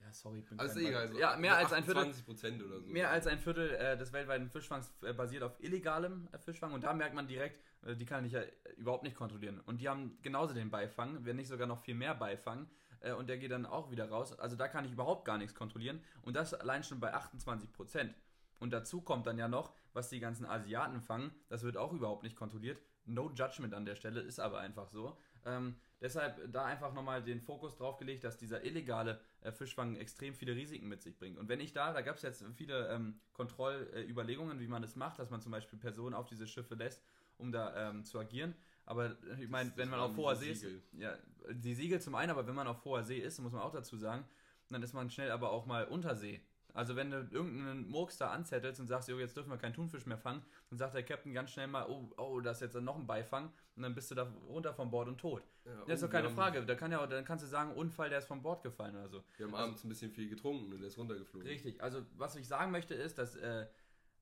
[0.00, 1.04] Ja, sorry, ich bin Also kein egal.
[1.06, 1.98] Mathe- so- ja, mehr als ein Viertel.
[2.00, 2.88] 28 Prozent oder so.
[2.88, 6.84] Mehr als ein Viertel äh, des weltweiten Fischfangs äh, basiert auf illegalem äh, Fischfang und
[6.84, 9.60] da merkt man direkt, äh, die kann ich ja äh, überhaupt nicht kontrollieren.
[9.66, 12.66] Und die haben genauso den Beifang, wenn nicht sogar noch viel mehr Beifang
[13.00, 14.38] äh, und der geht dann auch wieder raus.
[14.38, 18.14] Also da kann ich überhaupt gar nichts kontrollieren und das allein schon bei 28 Prozent.
[18.58, 22.22] Und dazu kommt dann ja noch, was die ganzen Asiaten fangen, das wird auch überhaupt
[22.22, 22.80] nicht kontrolliert.
[23.06, 25.16] No judgment an der Stelle, ist aber einfach so.
[25.44, 30.34] Ähm, deshalb da einfach nochmal den Fokus drauf gelegt, dass dieser illegale äh, Fischfang extrem
[30.34, 31.38] viele Risiken mit sich bringt.
[31.38, 35.18] Und wenn ich da, da gab es jetzt viele ähm, Kontrollüberlegungen, wie man das macht,
[35.18, 37.02] dass man zum Beispiel Personen auf diese Schiffe lässt
[37.40, 38.54] um da ähm, zu agieren.
[38.86, 41.16] Aber ich meine, wenn man auf hoher See ist, ja,
[41.50, 43.96] die Siegel zum einen, aber wenn man auf hoher See ist, muss man auch dazu
[43.96, 44.24] sagen,
[44.68, 46.40] dann ist man schnell aber auch mal unter See.
[46.74, 50.06] Also wenn du irgendeinen Murks da anzettelst und sagst, jo, jetzt dürfen wir keinen Thunfisch
[50.06, 52.96] mehr fangen, dann sagt der Captain ganz schnell mal, oh, oh, das ist jetzt noch
[52.96, 55.42] ein Beifang und dann bist du da runter vom Bord und tot.
[55.64, 56.64] Ja, Das ist doch keine Frage.
[56.64, 59.24] Da kann ja, dann kannst du sagen, Unfall, der ist vom Bord gefallen oder so.
[59.36, 61.48] Wir haben Also- abends ein bisschen viel getrunken und der ist runtergeflogen.
[61.48, 61.82] Richtig.
[61.82, 63.66] Also was ich sagen möchte ist, dass äh,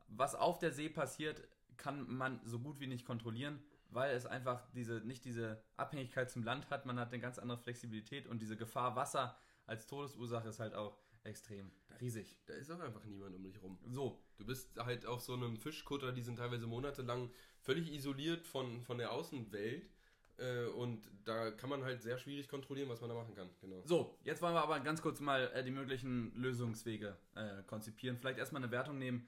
[0.08, 4.62] was auf der See passiert, kann man so gut wie nicht kontrollieren, weil es einfach
[4.74, 6.86] diese nicht diese Abhängigkeit zum Land hat.
[6.86, 10.96] Man hat eine ganz andere Flexibilität und diese Gefahr Wasser als Todesursache ist halt auch
[11.24, 12.36] extrem riesig.
[12.46, 13.78] Da ist auch einfach niemand um dich rum.
[13.90, 18.84] So, Du bist halt auf so einem Fischkutter, die sind teilweise monatelang völlig isoliert von,
[18.84, 19.90] von der Außenwelt.
[20.36, 23.50] Äh, und da kann man halt sehr schwierig kontrollieren, was man da machen kann.
[23.60, 23.82] Genau.
[23.84, 28.16] So, jetzt wollen wir aber ganz kurz mal äh, die möglichen Lösungswege äh, konzipieren.
[28.16, 29.26] Vielleicht erstmal eine Wertung nehmen,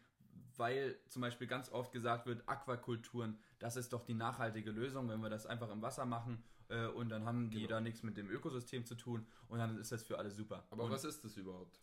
[0.57, 5.21] weil zum Beispiel ganz oft gesagt wird, Aquakulturen, das ist doch die nachhaltige Lösung, wenn
[5.21, 7.69] wir das einfach im Wasser machen äh, und dann haben die Genau.
[7.71, 10.67] da nichts mit dem Ökosystem zu tun und dann ist das für alle super.
[10.71, 11.79] Aber und, was ist das überhaupt?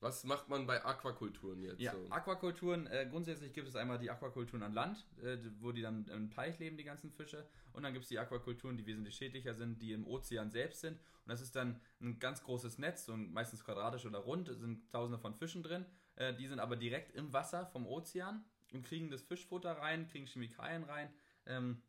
[0.00, 2.10] Was macht man bei Aquakulturen jetzt Ja, so?
[2.10, 6.30] Aquakulturen, äh, grundsätzlich gibt es einmal die Aquakulturen an Land, äh, wo die dann im
[6.30, 7.46] Teich leben, die ganzen Fische.
[7.72, 10.98] Und dann gibt es die Aquakulturen, die wesentlich schädlicher sind, die im Ozean selbst sind.
[10.98, 15.18] Und das ist dann ein ganz großes Netz und meistens quadratisch oder rund, sind tausende
[15.18, 15.86] von Fischen drin.
[16.16, 20.26] Äh, die sind aber direkt im Wasser vom Ozean und kriegen das Fischfutter rein, kriegen
[20.26, 21.08] Chemikalien rein.
[21.46, 21.80] Ähm,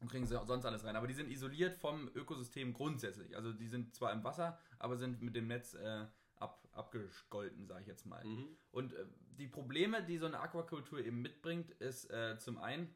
[0.00, 0.96] und kriegen so- sonst alles rein.
[0.96, 3.36] Aber die sind isoliert vom Ökosystem grundsätzlich.
[3.36, 6.06] Also die sind zwar im Wasser, aber sind mit dem Netz äh,
[6.36, 8.24] ab, abgegolten, sage ich jetzt mal.
[8.24, 8.48] Mhm.
[8.70, 9.06] Und äh,
[9.38, 12.94] die Probleme, die so eine Aquakultur eben mitbringt, ist äh, zum einen,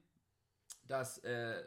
[0.87, 1.63] dass äh,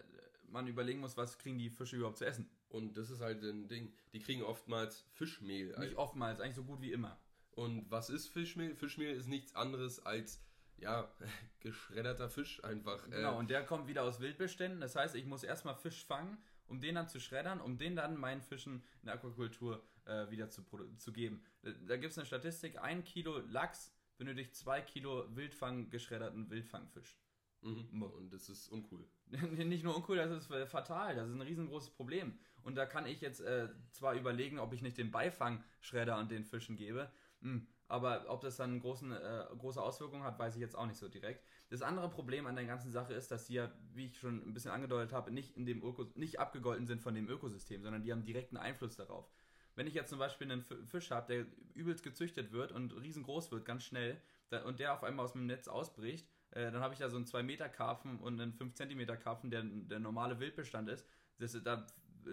[0.47, 2.49] man überlegen muss, was kriegen die Fische überhaupt zu essen.
[2.69, 3.93] Und das ist halt ein Ding.
[4.13, 5.75] Die kriegen oftmals Fischmehl.
[5.79, 7.19] Nicht oftmals, eigentlich so gut wie immer.
[7.51, 8.75] Und was ist Fischmehl?
[8.75, 10.41] Fischmehl ist nichts anderes als,
[10.83, 11.09] ja,
[11.59, 13.03] geschredderter Fisch einfach.
[13.09, 14.81] Genau, Äh, und der kommt wieder aus Wildbeständen.
[14.81, 18.17] Das heißt, ich muss erstmal Fisch fangen, um den dann zu schreddern, um den dann
[18.17, 20.63] meinen Fischen in der Aquakultur äh, wieder zu,
[20.97, 21.43] zu geben.
[21.61, 27.17] Da, gibt es eine Statistik, ein Kilo Lachs benötigt zwei Kilo Wildfang geschredderten Wildfangfisch.
[27.61, 28.03] mhm.
[28.03, 29.05] Und das ist uncool.
[29.27, 32.37] nicht nur uncool, das ist äh, fatal, das ist ein riesengroßes Problem.
[32.61, 36.31] Und da kann ich jetzt äh, zwar überlegen, ob ich nicht den Beifang schredder und
[36.31, 40.61] den Fischen gebe, hm, aber ob das dann großen, äh, große Auswirkungen hat, weiß ich
[40.61, 41.45] jetzt auch nicht so direkt.
[41.69, 44.51] Das andere Problem an der ganzen Sache ist, dass sie ja, wie ich schon ein
[44.51, 48.11] bisschen angedeutet habe, nicht, in dem Öko nicht abgegolten sind von dem Ökosystem, sondern die
[48.11, 49.29] haben direkten Einfluss darauf.
[49.75, 53.63] Wenn ich jetzt zum Beispiel einen Fisch habe, der übelst gezüchtet wird und riesengroß wird,
[53.63, 54.19] ganz schnell,
[54.65, 57.27] und der auf einmal aus dem Netz ausbricht, äh, dann habe ich da so einen
[57.27, 61.07] 2 Meter Karpfen und einen 5 Zentimeter Karpfen, der der normale Wildbestand ist.
[61.37, 61.85] Das, da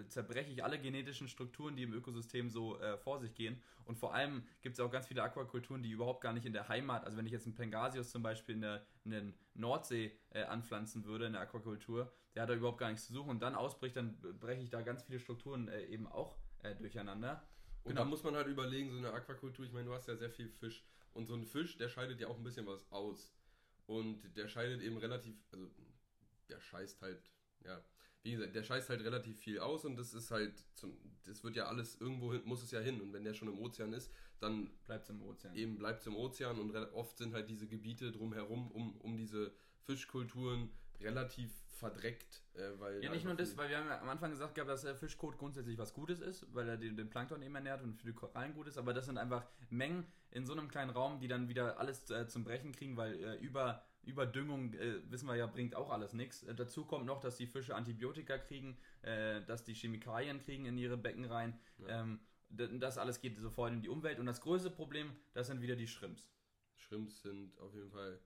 [0.07, 3.61] zerbreche ich alle genetischen Strukturen, die im Ökosystem so äh, vor sich gehen.
[3.85, 6.67] Und vor allem gibt es auch ganz viele Aquakulturen, die überhaupt gar nicht in der
[6.69, 9.23] Heimat, also wenn ich jetzt einen Pangasius zum Beispiel in der, in der
[9.53, 13.29] Nordsee äh, anpflanzen würde, in der Aquakultur, der hat da überhaupt gar nichts zu suchen
[13.29, 17.43] und dann ausbricht, dann breche ich da ganz viele Strukturen äh, eben auch äh, durcheinander.
[17.83, 18.01] Und Genau.
[18.01, 20.47] da muss man halt überlegen, so eine Aquakultur, ich meine, du hast ja sehr viel
[20.49, 20.85] Fisch.
[21.13, 23.33] Und so ein Fisch, der scheidet ja auch ein bisschen was aus.
[23.87, 25.67] Und der scheidet eben relativ, also
[26.47, 27.29] der scheißt halt,
[27.65, 27.83] ja,
[28.23, 31.55] wie gesagt, der scheißt halt relativ viel aus und das ist halt, zum, das wird
[31.55, 33.01] ja alles irgendwo hin, muss es ja hin.
[33.01, 35.55] Und wenn der schon im Ozean ist, dann Bleibt im Ozean.
[35.55, 39.51] eben bleibt es im Ozean und oft sind halt diese Gebiete drumherum um, um diese
[39.85, 44.29] Fischkulturen relativ verdreckt, äh, weil Ja, nicht nur das, weil wir haben ja am Anfang
[44.29, 47.55] gesagt gehabt, dass der Fischkot grundsätzlich was Gutes ist, weil er den, den Plankton eben
[47.55, 50.67] ernährt und für die Korallen gut ist, aber das sind einfach Mengen in so einem
[50.67, 54.99] kleinen Raum, die dann wieder alles äh, zum Brechen kriegen, weil äh, über, Überdüngung, äh,
[55.09, 56.43] wissen wir ja, bringt auch alles nichts.
[56.43, 60.77] Äh, dazu kommt noch, dass die Fische Antibiotika kriegen, äh, dass die Chemikalien kriegen in
[60.77, 61.59] ihre Becken rein.
[61.79, 62.01] Ja.
[62.01, 65.75] Ähm, das alles geht sofort in die Umwelt und das größte Problem, das sind wieder
[65.75, 66.29] die Shrimps.
[66.75, 68.19] Shrimps sind auf jeden Fall.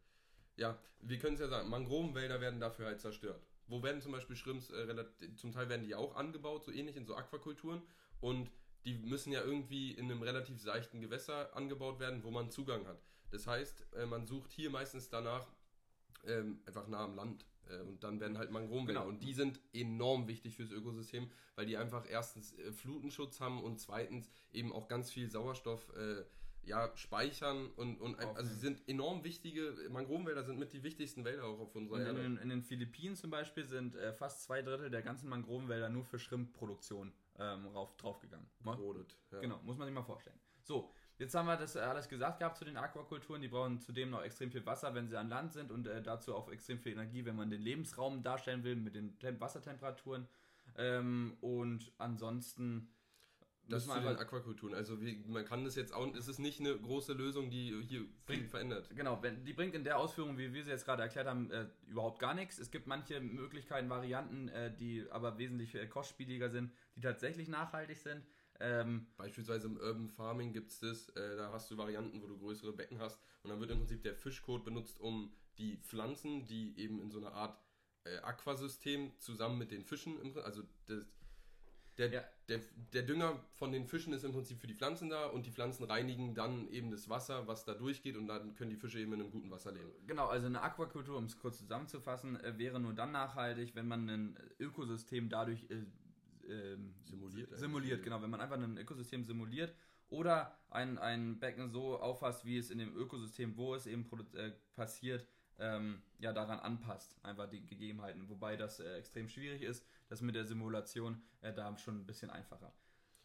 [0.57, 3.45] Ja, wir können es ja sagen, Mangrovenwälder werden dafür halt zerstört.
[3.67, 6.95] Wo werden zum Beispiel Shrimps, äh, relativ, zum Teil werden die auch angebaut, so ähnlich
[6.95, 7.81] in so Aquakulturen.
[8.21, 8.49] Und
[8.85, 13.01] die müssen ja irgendwie in einem relativ seichten Gewässer angebaut werden, wo man Zugang hat.
[13.31, 15.47] Das heißt, äh, man sucht hier meistens danach
[16.27, 17.45] ähm, einfach nah am Land.
[17.69, 19.01] Äh, und dann werden halt Mangrovenwälder.
[19.01, 19.09] Genau.
[19.11, 23.79] Und die sind enorm wichtig fürs Ökosystem, weil die einfach erstens äh, Flutenschutz haben und
[23.79, 26.23] zweitens eben auch ganz viel Sauerstoff äh,
[26.63, 31.23] ja, speichern und, und ein, also sie sind enorm wichtige, Mangrovenwälder sind mit die wichtigsten
[31.23, 32.21] Wälder auch auf unserer in, Erde.
[32.23, 36.03] den- in den Philippinen zum Beispiel sind äh, fast zwei Drittel der ganzen Mangrovenwälder nur
[36.03, 38.47] für Schrimpproduktion ähm, rauf, draufgegangen.
[38.63, 39.41] Gerodet, ja.
[39.41, 40.39] Genau, muss man sich mal vorstellen.
[40.63, 43.41] So, jetzt haben wir das äh, alles gesagt gehabt zu den Aquakulturen.
[43.41, 46.35] Die brauchen zudem noch extrem viel Wasser, wenn sie an Land sind und äh, dazu
[46.35, 50.27] auch extrem viel Energie, wenn man den Lebensraum darstellen will mit den Tem Wassertemperaturen.
[50.77, 52.89] Ähm, und ansonsten,
[53.67, 54.75] Das zu den Aquakulturen.
[54.75, 58.05] Also wie, man kann das jetzt auch, es ist nicht eine große Lösung, die hier
[58.25, 58.89] viel verändert.
[58.95, 61.67] Genau, wenn, die bringt in der Ausführung, wie wir sie jetzt gerade erklärt haben, äh,
[61.87, 62.59] überhaupt gar nichts.
[62.59, 67.97] Es gibt manche Möglichkeiten, Varianten, äh, die aber wesentlich äh, kostspieliger sind, die tatsächlich nachhaltig
[67.97, 68.23] sind.
[68.59, 72.37] Ähm, Beispielsweise im Urban Farming gibt es das, äh, da hast du Varianten, wo du
[72.37, 76.77] größere Becken hast und dann wird im Prinzip der Fischkot benutzt, um die Pflanzen, die
[76.79, 77.57] eben in so einer Art
[78.05, 81.05] äh, Aquasystem zusammen mit den Fischen, im, also das,
[81.97, 82.23] der, ja.
[82.49, 82.59] der,
[82.93, 85.85] der Dünger von den Fischen ist im Prinzip für die Pflanzen da und die Pflanzen
[85.85, 89.21] reinigen dann eben das Wasser, was da durchgeht und dann können die Fische eben in
[89.21, 89.91] einem guten Wasser leben.
[90.05, 94.09] Genau, also eine Aquakultur, um es kurz zusammenzufassen, äh, wäre nur dann nachhaltig, wenn man
[94.09, 95.69] ein Ökosystem dadurch
[96.47, 97.57] äh, äh, simuliert.
[97.57, 98.21] Simuliert, genau.
[98.21, 99.73] Wenn man einfach ein Ökosystem simuliert
[100.09, 104.51] oder ein, ein Becken so auffasst, wie es in dem Ökosystem, wo es eben äh,
[104.75, 105.27] passiert,
[105.57, 108.29] ähm, ja, daran anpasst, einfach die Gegebenheiten.
[108.29, 109.85] Wobei das äh, extrem schwierig ist.
[110.09, 112.73] Das mit der Simulation äh, da schon ein bisschen einfacher.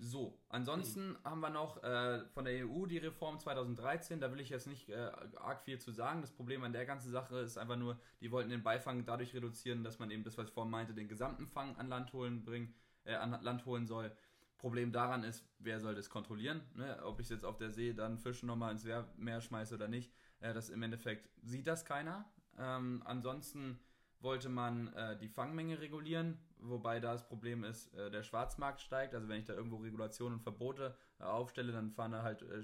[0.03, 1.19] So, ansonsten mhm.
[1.25, 4.19] haben wir noch äh, von der EU die Reform 2013.
[4.19, 6.23] Da will ich jetzt nicht äh, arg viel zu sagen.
[6.23, 9.85] Das Problem an der ganzen Sache ist einfach nur, die wollten den Beifang dadurch reduzieren,
[9.85, 12.75] dass man eben das, was ich vorhin meinte, den gesamten Fang an Land holen bringen,
[13.05, 14.13] äh, an Land holen soll.
[14.59, 16.61] Problem daran ist, wer soll das kontrollieren?
[16.75, 17.03] Ne?
[17.05, 18.85] Ob ich jetzt auf der See dann Fische nochmal ins
[19.17, 20.13] Meer schmeiße oder nicht.
[20.41, 22.31] Äh, das im Endeffekt sieht das keiner.
[22.59, 23.81] Ähm, ansonsten
[24.21, 29.15] wollte man äh, die Fangmenge regulieren, wobei da das Problem ist, äh, der Schwarzmarkt steigt.
[29.15, 32.63] Also wenn ich da irgendwo Regulationen und Verbote äh, aufstelle, dann fahren da halt äh,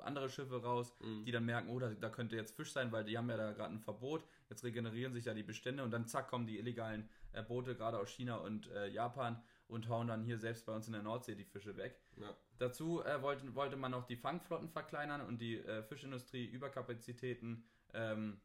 [0.00, 1.24] andere Schiffe raus, mhm.
[1.24, 3.52] die dann merken, oh, da, da, könnte jetzt Fisch sein, weil die haben ja da
[3.52, 4.24] gerade ein Verbot.
[4.48, 7.98] Jetzt regenerieren sich ja die Bestände und dann zack kommen die illegalen äh, Boote gerade
[7.98, 11.44] aus China und Japan und hauen dann hier selbst bei uns in der Nordsee die
[11.44, 12.00] Fische weg.
[12.16, 12.34] Ja.
[12.58, 18.40] Dazu äh, wollte, wollte man noch die Fangflotten verkleinern und die äh, Fischindustrie Überkapazitäten ähm,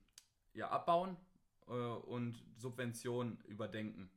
[0.54, 1.18] ja, abbauen
[1.68, 4.12] äh, und Subventionen überdenken.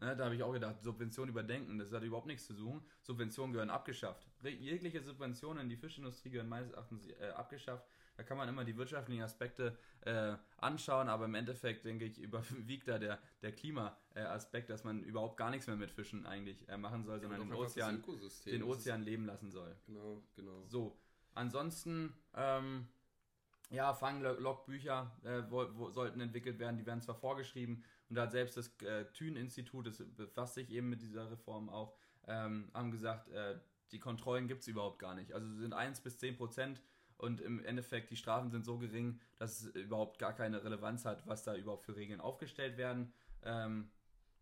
[0.00, 2.82] Ja, da habe ich auch gedacht, Subventionen überdenken, das hat überhaupt nichts zu suchen.
[3.02, 4.26] Subventionen gehören abgeschafft.
[4.42, 7.86] Jegliche Subventionen in die Fischindustrie gehören meines Erachtens äh, abgeschafft.
[8.20, 12.86] Da kann man immer die wirtschaftlichen Aspekte äh, anschauen, aber im Endeffekt, denke ich, überwiegt
[12.86, 17.02] da der, der Klima-Aspekt, dass man überhaupt gar nichts mehr mit Fischen eigentlich äh, machen
[17.02, 18.04] soll, sondern den Ozean,
[18.44, 19.74] den Ozean leben lassen soll.
[19.86, 20.66] Genau, genau.
[20.66, 20.98] So,
[21.32, 22.88] ansonsten, ähm,
[23.70, 28.32] ja, Fanglogbücher äh, wo, wo sollten entwickelt werden, die werden zwar vorgeschrieben und da hat
[28.32, 33.30] selbst das äh, Thün-Institut, das befasst sich eben mit dieser Reform auch, ähm, haben gesagt,
[33.30, 33.58] äh,
[33.92, 35.32] die Kontrollen gibt es überhaupt gar nicht.
[35.32, 36.82] Also sind 1 bis 10 Prozent
[37.20, 41.26] und im Endeffekt die Strafen sind so gering, dass es überhaupt gar keine Relevanz hat,
[41.26, 43.12] was da überhaupt für Regeln aufgestellt werden.
[43.42, 43.90] Ähm,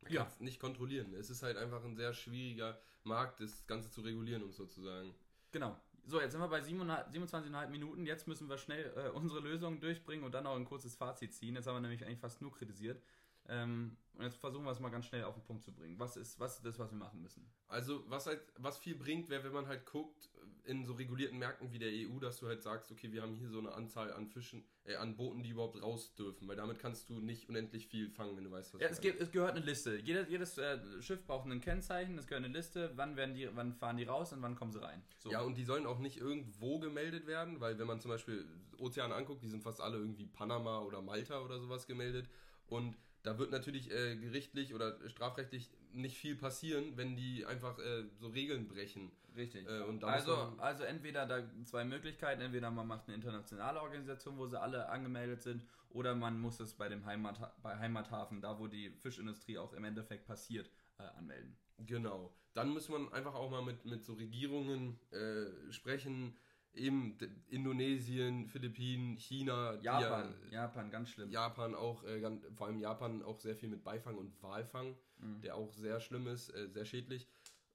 [0.02, 0.22] man ja.
[0.22, 1.12] kann es nicht kontrollieren.
[1.14, 5.14] Es ist halt einfach ein sehr schwieriger Markt, das Ganze zu regulieren, um sozusagen.
[5.50, 5.76] Genau.
[6.04, 8.06] So, jetzt sind wir bei 27,5 Minuten.
[8.06, 11.54] Jetzt müssen wir schnell äh, unsere Lösung durchbringen und dann noch ein kurzes Fazit ziehen.
[11.54, 13.02] Jetzt haben wir nämlich eigentlich fast nur kritisiert.
[13.48, 15.98] Ähm, und jetzt versuchen wir es mal ganz schnell auf den Punkt zu bringen.
[15.98, 17.48] Was ist, was ist das, was wir machen müssen?
[17.68, 20.28] Also, was halt, was viel bringt, wäre, wenn man halt guckt,
[20.64, 23.48] in so regulierten Märkten wie der EU, dass du halt sagst, okay, wir haben hier
[23.48, 27.08] so eine Anzahl an Fischen, äh, an Booten, die überhaupt raus dürfen, weil damit kannst
[27.08, 29.64] du nicht unendlich viel fangen, wenn du weißt, was Ja, es, gibt, es gehört eine
[29.64, 29.96] Liste.
[29.96, 33.72] Jedes, jedes äh, Schiff braucht ein Kennzeichen, es gehört eine Liste, wann werden die, wann
[33.72, 35.02] fahren die raus und wann kommen sie rein.
[35.16, 35.30] So.
[35.30, 38.44] Ja, und die sollen auch nicht irgendwo gemeldet werden, weil wenn man zum Beispiel
[38.76, 42.28] Ozeane anguckt, die sind fast alle irgendwie Panama oder Malta oder sowas gemeldet
[42.66, 42.96] und
[43.28, 48.28] da wird natürlich äh, gerichtlich oder strafrechtlich nicht viel passieren, wenn die einfach äh, so
[48.28, 49.12] Regeln brechen.
[49.36, 49.68] Richtig.
[49.68, 54.58] Äh, also, also entweder da zwei Möglichkeiten, entweder man macht eine internationale Organisation, wo sie
[54.58, 58.90] alle angemeldet sind, oder man muss es bei dem Heimat, bei Heimathafen, da wo die
[59.02, 61.54] Fischindustrie auch im Endeffekt passiert, äh, anmelden.
[61.78, 62.34] Genau.
[62.54, 66.34] Dann muss man einfach auch mal mit, mit so Regierungen äh, sprechen,
[66.74, 71.30] eben Indonesien, Philippinen, China, Japan, ja, Japan, ganz schlimm.
[71.30, 75.40] Japan auch, äh, ganz, vor allem Japan auch sehr viel mit Beifang und Walfang, mhm.
[75.40, 77.28] der auch sehr schlimm ist, äh, sehr schädlich.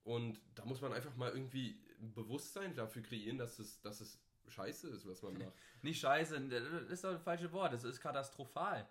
[0.04, 4.90] Und da muss man einfach mal irgendwie Bewusstsein dafür kreieren, dass es, dass es scheiße
[4.90, 5.54] ist, was man macht.
[5.82, 8.88] Nicht scheiße, das ist doch das falsche Wort, das ist katastrophal.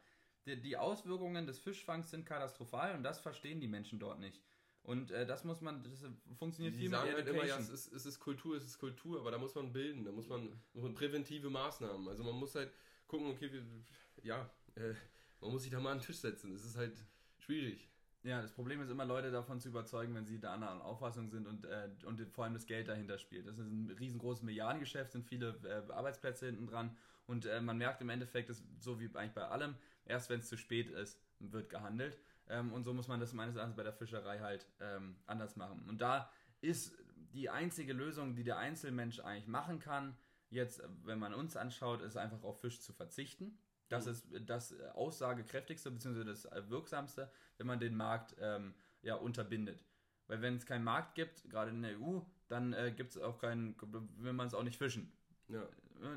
[0.46, 4.40] Die, die Auswirkungen des Fischfangs sind katastrophal und das verstehen die Menschen dort nicht.
[4.85, 6.05] Und äh, das muss man, das
[6.37, 9.21] funktioniert die viel sagen halt immer, ja, es ist, es ist Kultur, es ist Kultur,
[9.21, 12.09] aber da muss man bilden, da muss man, muss man präventive Maßnahmen.
[12.09, 12.73] Also man muss halt
[13.07, 13.62] gucken, okay, wir,
[14.25, 14.95] ja, äh,
[15.40, 16.53] man muss sich da mal an den Tisch setzen.
[16.53, 16.97] Es ist halt
[17.38, 17.88] schwierig.
[18.25, 21.47] Ja, das Problem ist immer, Leute davon zu überzeugen, wenn sie da einer Auffassung sind
[21.47, 23.47] und, äh, und vor allem das Geld dahinter spielt.
[23.47, 28.01] Das ist ein riesengroßes Milliardengeschäft, sind viele äh, Arbeitsplätze hinten dran und äh, man merkt
[28.01, 31.68] im Endeffekt, dass, so wie eigentlich bei allem, erst wenn es zu spät ist, wird
[31.68, 32.18] gehandelt.
[32.52, 35.84] Ähm, und so muss man das meines Erachtens bei der Fischerei halt ähm, anders machen.
[35.88, 36.94] Und da ist
[37.32, 40.16] die einzige Lösung, die der Einzelmensch eigentlich machen kann,
[40.50, 43.58] jetzt, wenn man uns anschaut, ist einfach auf Fisch zu verzichten.
[43.88, 44.12] Das mhm.
[44.12, 46.24] ist das aussagekräftigste bzw.
[46.24, 49.82] das wirksamste, wenn man den Markt ähm, ja, unterbindet.
[50.26, 53.38] Weil wenn es keinen Markt gibt, gerade in der EU, dann äh, gibt es auch
[53.38, 53.74] keinen,
[54.18, 55.10] will man es auch nicht fischen.
[55.48, 55.66] Ja.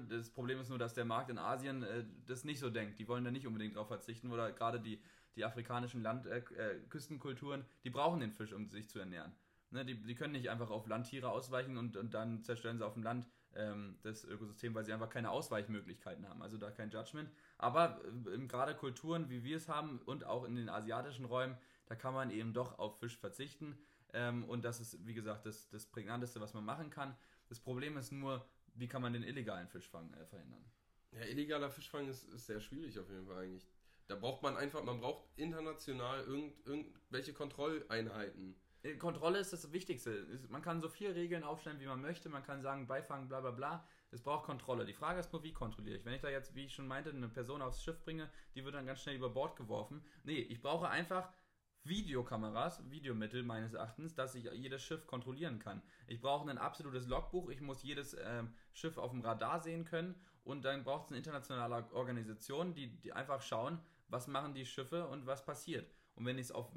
[0.09, 2.97] Das Problem ist nur, dass der Markt in Asien äh, das nicht so denkt.
[2.97, 4.99] Die wollen da nicht unbedingt drauf verzichten oder gerade die,
[5.35, 9.33] die afrikanischen Land, äh, äh, Küstenkulturen, die brauchen den Fisch, um sich zu ernähren.
[9.71, 12.93] Ne, die, die können nicht einfach auf Landtiere ausweichen und, und dann zerstören sie auf
[12.93, 16.41] dem Land ähm, das Ökosystem, weil sie einfach keine Ausweichmöglichkeiten haben.
[16.41, 17.29] Also da kein Judgment.
[17.57, 21.95] Aber äh, gerade Kulturen, wie wir es haben und auch in den asiatischen Räumen, da
[21.95, 23.77] kann man eben doch auf Fisch verzichten.
[24.13, 27.15] Ähm, und das ist, wie gesagt, das, das Prägnanteste, was man machen kann.
[27.49, 30.63] Das Problem ist nur, wie kann man den illegalen Fischfang äh, verhindern?
[31.11, 33.65] Ja, illegaler Fischfang ist, ist sehr schwierig auf jeden Fall eigentlich.
[34.07, 38.55] Da braucht man einfach, man braucht international irgend, irgendwelche Kontrolleinheiten.
[38.83, 40.27] Äh, Kontrolle ist das Wichtigste.
[40.49, 42.29] Man kann so viele Regeln aufstellen, wie man möchte.
[42.29, 43.87] Man kann sagen, Beifang, bla bla bla.
[44.11, 44.85] Es braucht Kontrolle.
[44.85, 46.05] Die Frage ist nur, wie kontrolliere ich?
[46.05, 48.75] Wenn ich da jetzt, wie ich schon meinte, eine Person aufs Schiff bringe, die wird
[48.75, 50.05] dann ganz schnell über Bord geworfen.
[50.23, 51.31] Nee, ich brauche einfach
[51.83, 55.81] Videokameras, Videomittel meines Erachtens, dass ich jedes Schiff kontrollieren kann.
[56.07, 60.15] Ich brauche ein absolutes Logbuch, ich muss jedes ähm, Schiff auf dem Radar sehen können
[60.43, 65.07] und dann braucht es eine internationale Organisation, die, die einfach schauen, was machen die Schiffe
[65.07, 65.89] und was passiert.
[66.15, 66.71] Und wenn ich es auf,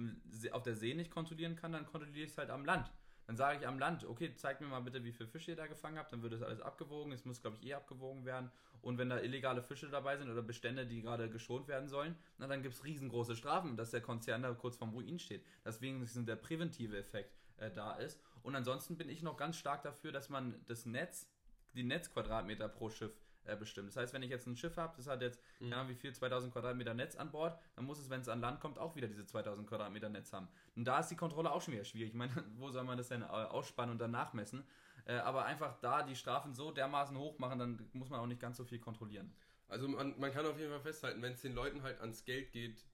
[0.53, 2.91] auf der See nicht kontrollieren kann, dann kontrolliere ich es halt am Land.
[3.27, 5.67] Dann sage ich am Land, okay, zeigt mir mal bitte, wie viele Fische ihr da
[5.67, 6.13] gefangen habt.
[6.13, 7.13] Dann wird das alles abgewogen.
[7.13, 8.51] Es muss, glaube ich, eh abgewogen werden.
[8.81, 12.47] Und wenn da illegale Fische dabei sind oder Bestände, die gerade geschont werden sollen, na,
[12.47, 15.45] dann gibt es riesengroße Strafen, dass der Konzern da kurz vorm Ruin steht.
[15.65, 18.19] Deswegen ist der präventive Effekt äh, da ist.
[18.43, 21.29] Und ansonsten bin ich noch ganz stark dafür, dass man das Netz,
[21.75, 23.13] die Netzquadratmeter pro Schiff
[23.45, 23.89] äh, bestimmt.
[23.89, 25.71] Das heißt, wenn ich jetzt ein Schiff habe, das hat jetzt, mhm.
[25.71, 28.61] ja, wie viel, 2000 Quadratmeter Netz an Bord, dann muss es, wenn es an Land
[28.61, 30.49] kommt, auch wieder diese 2000 Quadratmeter Netz haben.
[30.77, 32.11] Und da ist die Kontrolle auch schon wieder schwierig.
[32.11, 34.65] Ich meine, wo soll man das denn ausspannen und dann nachmessen?
[35.07, 38.41] Äh, aber einfach da die Strafen so dermaßen hoch machen, dann muss man auch nicht
[38.41, 39.35] ganz so viel kontrollieren.
[39.69, 42.53] Also man, man kann auf jeden Fall festhalten, wenn es den Leuten halt ans Geld
[42.53, 42.85] geht,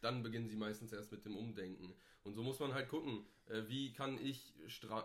[0.00, 1.94] dann beginnen sie meistens erst mit dem Umdenken.
[2.22, 4.54] Und so muss man halt gucken, äh, wie kann ich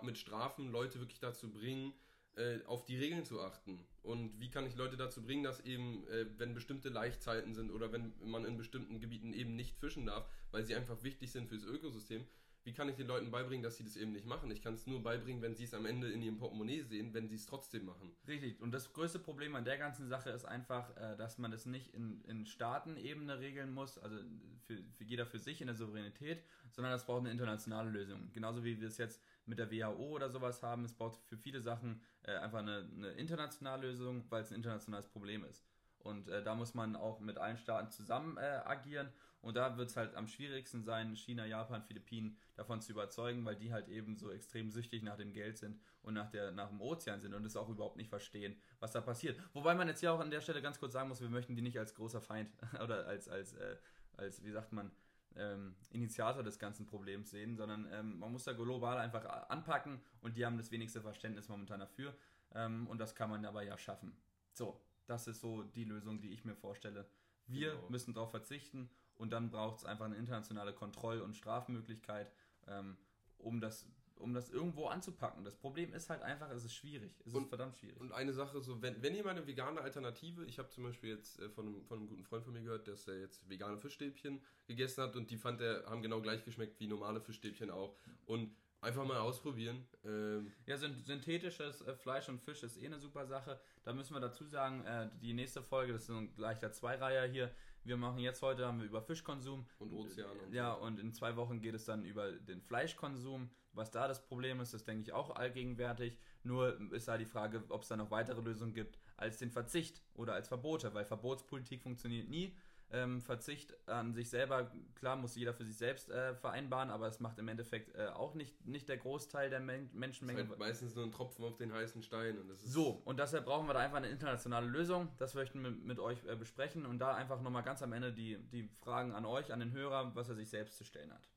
[0.01, 1.93] mit Strafen Leute wirklich dazu bringen,
[2.35, 3.79] äh, auf die Regeln zu achten.
[4.01, 7.91] Und wie kann ich Leute dazu bringen, dass eben, äh, wenn bestimmte Laichzeiten sind oder
[7.91, 11.63] wenn man in bestimmten Gebieten eben nicht fischen darf, weil sie einfach wichtig sind fürs
[11.63, 12.25] Ökosystem,
[12.63, 14.51] wie kann ich den Leuten beibringen, dass sie das eben nicht machen?
[14.51, 17.27] Ich kann es nur beibringen, wenn sie es am Ende in ihrem Portemonnaie sehen, wenn
[17.27, 18.11] sie es trotzdem machen.
[18.27, 18.61] Richtig.
[18.61, 21.93] Und das größte Problem an der ganzen Sache ist einfach, äh, dass man das nicht
[21.93, 24.17] in, in Staatenebene regeln muss, also
[24.65, 28.31] für, für jeder für sich in der Souveränität, sondern das braucht eine internationale Lösung.
[28.33, 30.85] Genauso wie wir es jetzt mit der WHO oder sowas haben.
[30.85, 35.07] Es braucht für viele Sachen äh, einfach eine, eine internationale Lösung, weil es ein internationales
[35.07, 35.65] Problem ist.
[35.99, 39.09] Und äh, da muss man auch mit allen Staaten zusammen äh, agieren.
[39.41, 43.55] Und da wird es halt am schwierigsten sein, China, Japan, Philippinen davon zu überzeugen, weil
[43.55, 46.81] die halt eben so extrem süchtig nach dem Geld sind und nach, der, nach dem
[46.81, 49.39] Ozean sind und es auch überhaupt nicht verstehen, was da passiert.
[49.53, 51.61] Wobei man jetzt hier auch an der Stelle ganz kurz sagen muss, wir möchten die
[51.61, 52.51] nicht als großer Feind
[52.83, 53.77] oder als, als, äh,
[54.17, 54.91] als wie sagt man,
[55.35, 60.35] ähm, Initiator des ganzen Problems sehen, sondern ähm, man muss da global einfach anpacken und
[60.35, 62.13] die haben das wenigste Verständnis momentan dafür.
[62.55, 64.17] Ähm, und das kann man aber ja schaffen.
[64.51, 67.07] So, das ist so die Lösung, die ich mir vorstelle.
[67.45, 67.89] Wir genau.
[67.89, 72.31] müssen darauf verzichten und dann braucht es einfach eine internationale Kontroll- und Strafmöglichkeit,
[72.67, 72.97] ähm,
[73.37, 75.45] um das um das irgendwo anzupacken.
[75.45, 77.15] Das Problem ist halt einfach, es ist schwierig.
[77.25, 78.01] Es und, ist verdammt schwierig.
[78.01, 81.39] Und eine Sache, so, wenn, wenn jemand eine vegane Alternative, ich habe zum Beispiel jetzt
[81.39, 84.41] äh, von, einem, von einem guten Freund von mir gehört, dass er jetzt vegane Fischstäbchen
[84.67, 87.95] gegessen hat und die fand er, haben genau gleich geschmeckt wie normale Fischstäbchen auch.
[88.25, 89.85] Und Einfach mal ausprobieren.
[90.05, 93.59] Ähm ja, synthetisches äh, Fleisch und Fisch ist eh eine super Sache.
[93.83, 97.51] Da müssen wir dazu sagen, äh, die nächste Folge, das ist ein leichter Zweireiher hier.
[97.89, 100.39] Wir machen jetzt heute haben wir über Fischkonsum und Ozeane.
[100.45, 100.85] Und ja, so.
[100.85, 103.49] und in zwei Wochen geht es dann über den Fleischkonsum.
[103.73, 106.15] Was da das Problem ist, das denke ich auch allgegenwärtig.
[106.43, 110.03] Nur ist da die Frage, ob es da noch weitere Lösungen gibt als den Verzicht
[110.13, 112.55] oder als Verbote, weil Verbotspolitik funktioniert nie
[112.91, 117.19] ähm, Verzicht an sich selber, klar muss jeder für sich selbst äh, vereinbaren, aber es
[117.19, 120.39] macht im Endeffekt äh, auch nicht, nicht der Großteil der Men Menschenmenge.
[120.39, 122.37] Das ist halt meistens nur ein Tropfen auf den heißen Stein.
[122.37, 125.09] Und das ist so, und deshalb brauchen wir da einfach eine internationale Lösung.
[125.17, 128.37] Das möchten wir mit euch äh, besprechen und da einfach nochmal ganz am Ende die,
[128.51, 131.29] die Fragen an euch, an den Hörer, was er sich selbst zu stellen hat.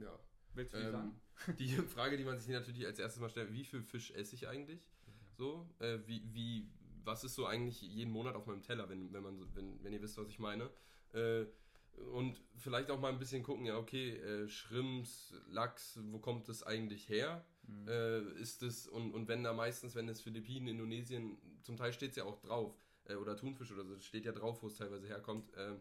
[0.00, 0.18] Ja.
[0.54, 1.20] Willst du ähm, sagen?
[1.58, 4.48] Die Frage, die man sich natürlich als erstes mal stellt, wie viel Fisch esse ich
[4.48, 4.80] eigentlich?
[5.38, 6.68] So, äh, wie, wie,
[7.04, 10.02] was ist so eigentlich jeden Monat auf meinem Teller, wenn, wenn, man, wenn, wenn ihr
[10.02, 10.70] wisst, was ich meine.
[11.12, 11.46] Äh,
[12.12, 16.62] und vielleicht auch mal ein bisschen gucken, ja, okay, äh, Shrimps, Lachs, wo kommt das
[16.62, 17.44] eigentlich her?
[17.66, 17.88] Mhm.
[17.88, 22.10] Äh, ist es, und, und wenn da meistens, wenn es Philippinen, Indonesien, zum Teil steht
[22.10, 22.74] es ja auch drauf,
[23.04, 25.52] äh, oder Thunfisch oder so, steht ja drauf, wo es teilweise herkommt.
[25.54, 25.74] Äh,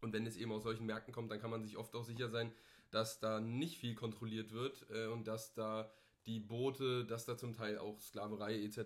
[0.00, 2.28] und wenn es eben aus solchen Märkten kommt, dann kann man sich oft auch sicher
[2.28, 2.52] sein,
[2.90, 5.90] dass da nicht viel kontrolliert wird äh, und dass da
[6.26, 8.78] die Boote, dass da zum Teil auch Sklaverei etc.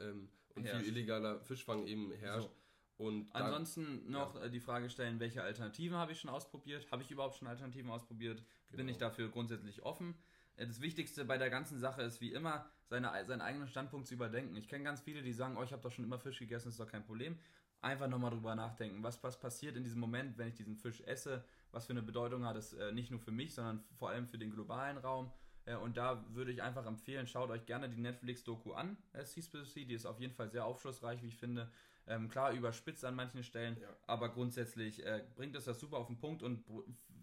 [0.00, 0.84] Ähm, und herrscht.
[0.84, 2.48] viel illegaler Fischfang eben herrscht.
[2.48, 3.04] So.
[3.04, 4.44] Und Ansonsten noch ja.
[4.44, 6.90] Äh, die Frage stellen, welche Alternativen habe ich schon ausprobiert?
[6.92, 8.44] Habe ich überhaupt schon Alternativen ausprobiert?
[8.68, 8.76] Genau.
[8.76, 10.14] Bin ich dafür grundsätzlich offen?
[10.56, 14.14] äh, das Wichtigste bei der ganzen Sache ist wie immer, seine, seinen eigenen Standpunkt zu
[14.14, 14.56] überdenken.
[14.56, 16.80] Ich kenne ganz viele, die sagen, oh, ich habe doch schon immer Fisch gegessen, ist
[16.80, 17.38] doch kein Problem.
[17.80, 21.44] Einfach nochmal drüber nachdenken, was, was passiert in diesem Moment, wenn ich diesen Fisch esse,
[21.70, 24.38] was für eine Bedeutung hat es äh, nicht nur für mich, sondern vor allem für
[24.38, 25.30] den globalen Raum.
[25.66, 29.86] Äh, und da würde ich einfach empfehlen, schaut euch gerne die Netflix-Doku an, äh, Seaspiracy,
[29.86, 31.70] die ist auf jeden Fall sehr aufschlussreich, wie ich finde.
[32.06, 33.88] Ähm, klar, überspitzt an manchen Stellen, Ja.
[34.06, 36.62] aber grundsätzlich äh, bringt es das super auf den Punkt und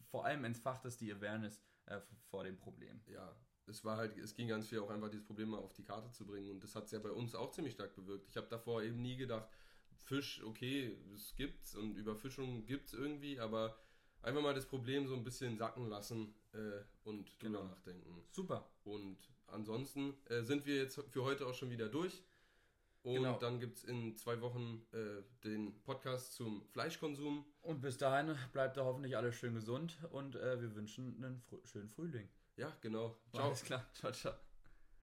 [0.09, 2.99] vor allem entfacht es die Awareness äh, vor dem Problem.
[3.07, 3.35] ja,
[3.67, 6.09] es war halt, es ging ganz viel auch einfach dieses Problem mal auf die Karte
[6.11, 8.27] zu bringen und das hat es ja bei uns auch ziemlich stark bewirkt.
[8.27, 9.47] Ich habe davor eben nie gedacht,
[9.93, 13.77] Fisch, okay, es gibt's und Überfischung gibt's irgendwie, aber
[14.23, 17.63] einfach mal das Problem so ein bisschen sacken lassen äh, und drüber Genau.
[17.65, 18.23] nachdenken.
[18.31, 18.69] Super.
[18.83, 22.23] Und ansonsten äh, sind wir jetzt für heute auch schon wieder durch.
[23.03, 23.37] Und Genau.
[23.39, 27.45] dann gibt es in zwei Wochen äh, den Podcast zum Fleischkonsum.
[27.61, 31.57] Und bis dahin bleibt da hoffentlich alles schön gesund und äh, wir wünschen einen frü
[31.65, 32.29] schönen Frühling.
[32.57, 33.17] Ja, genau.
[33.33, 33.47] Ciao.
[33.47, 33.85] Alles klar.
[33.93, 34.50] Ciao, ciao.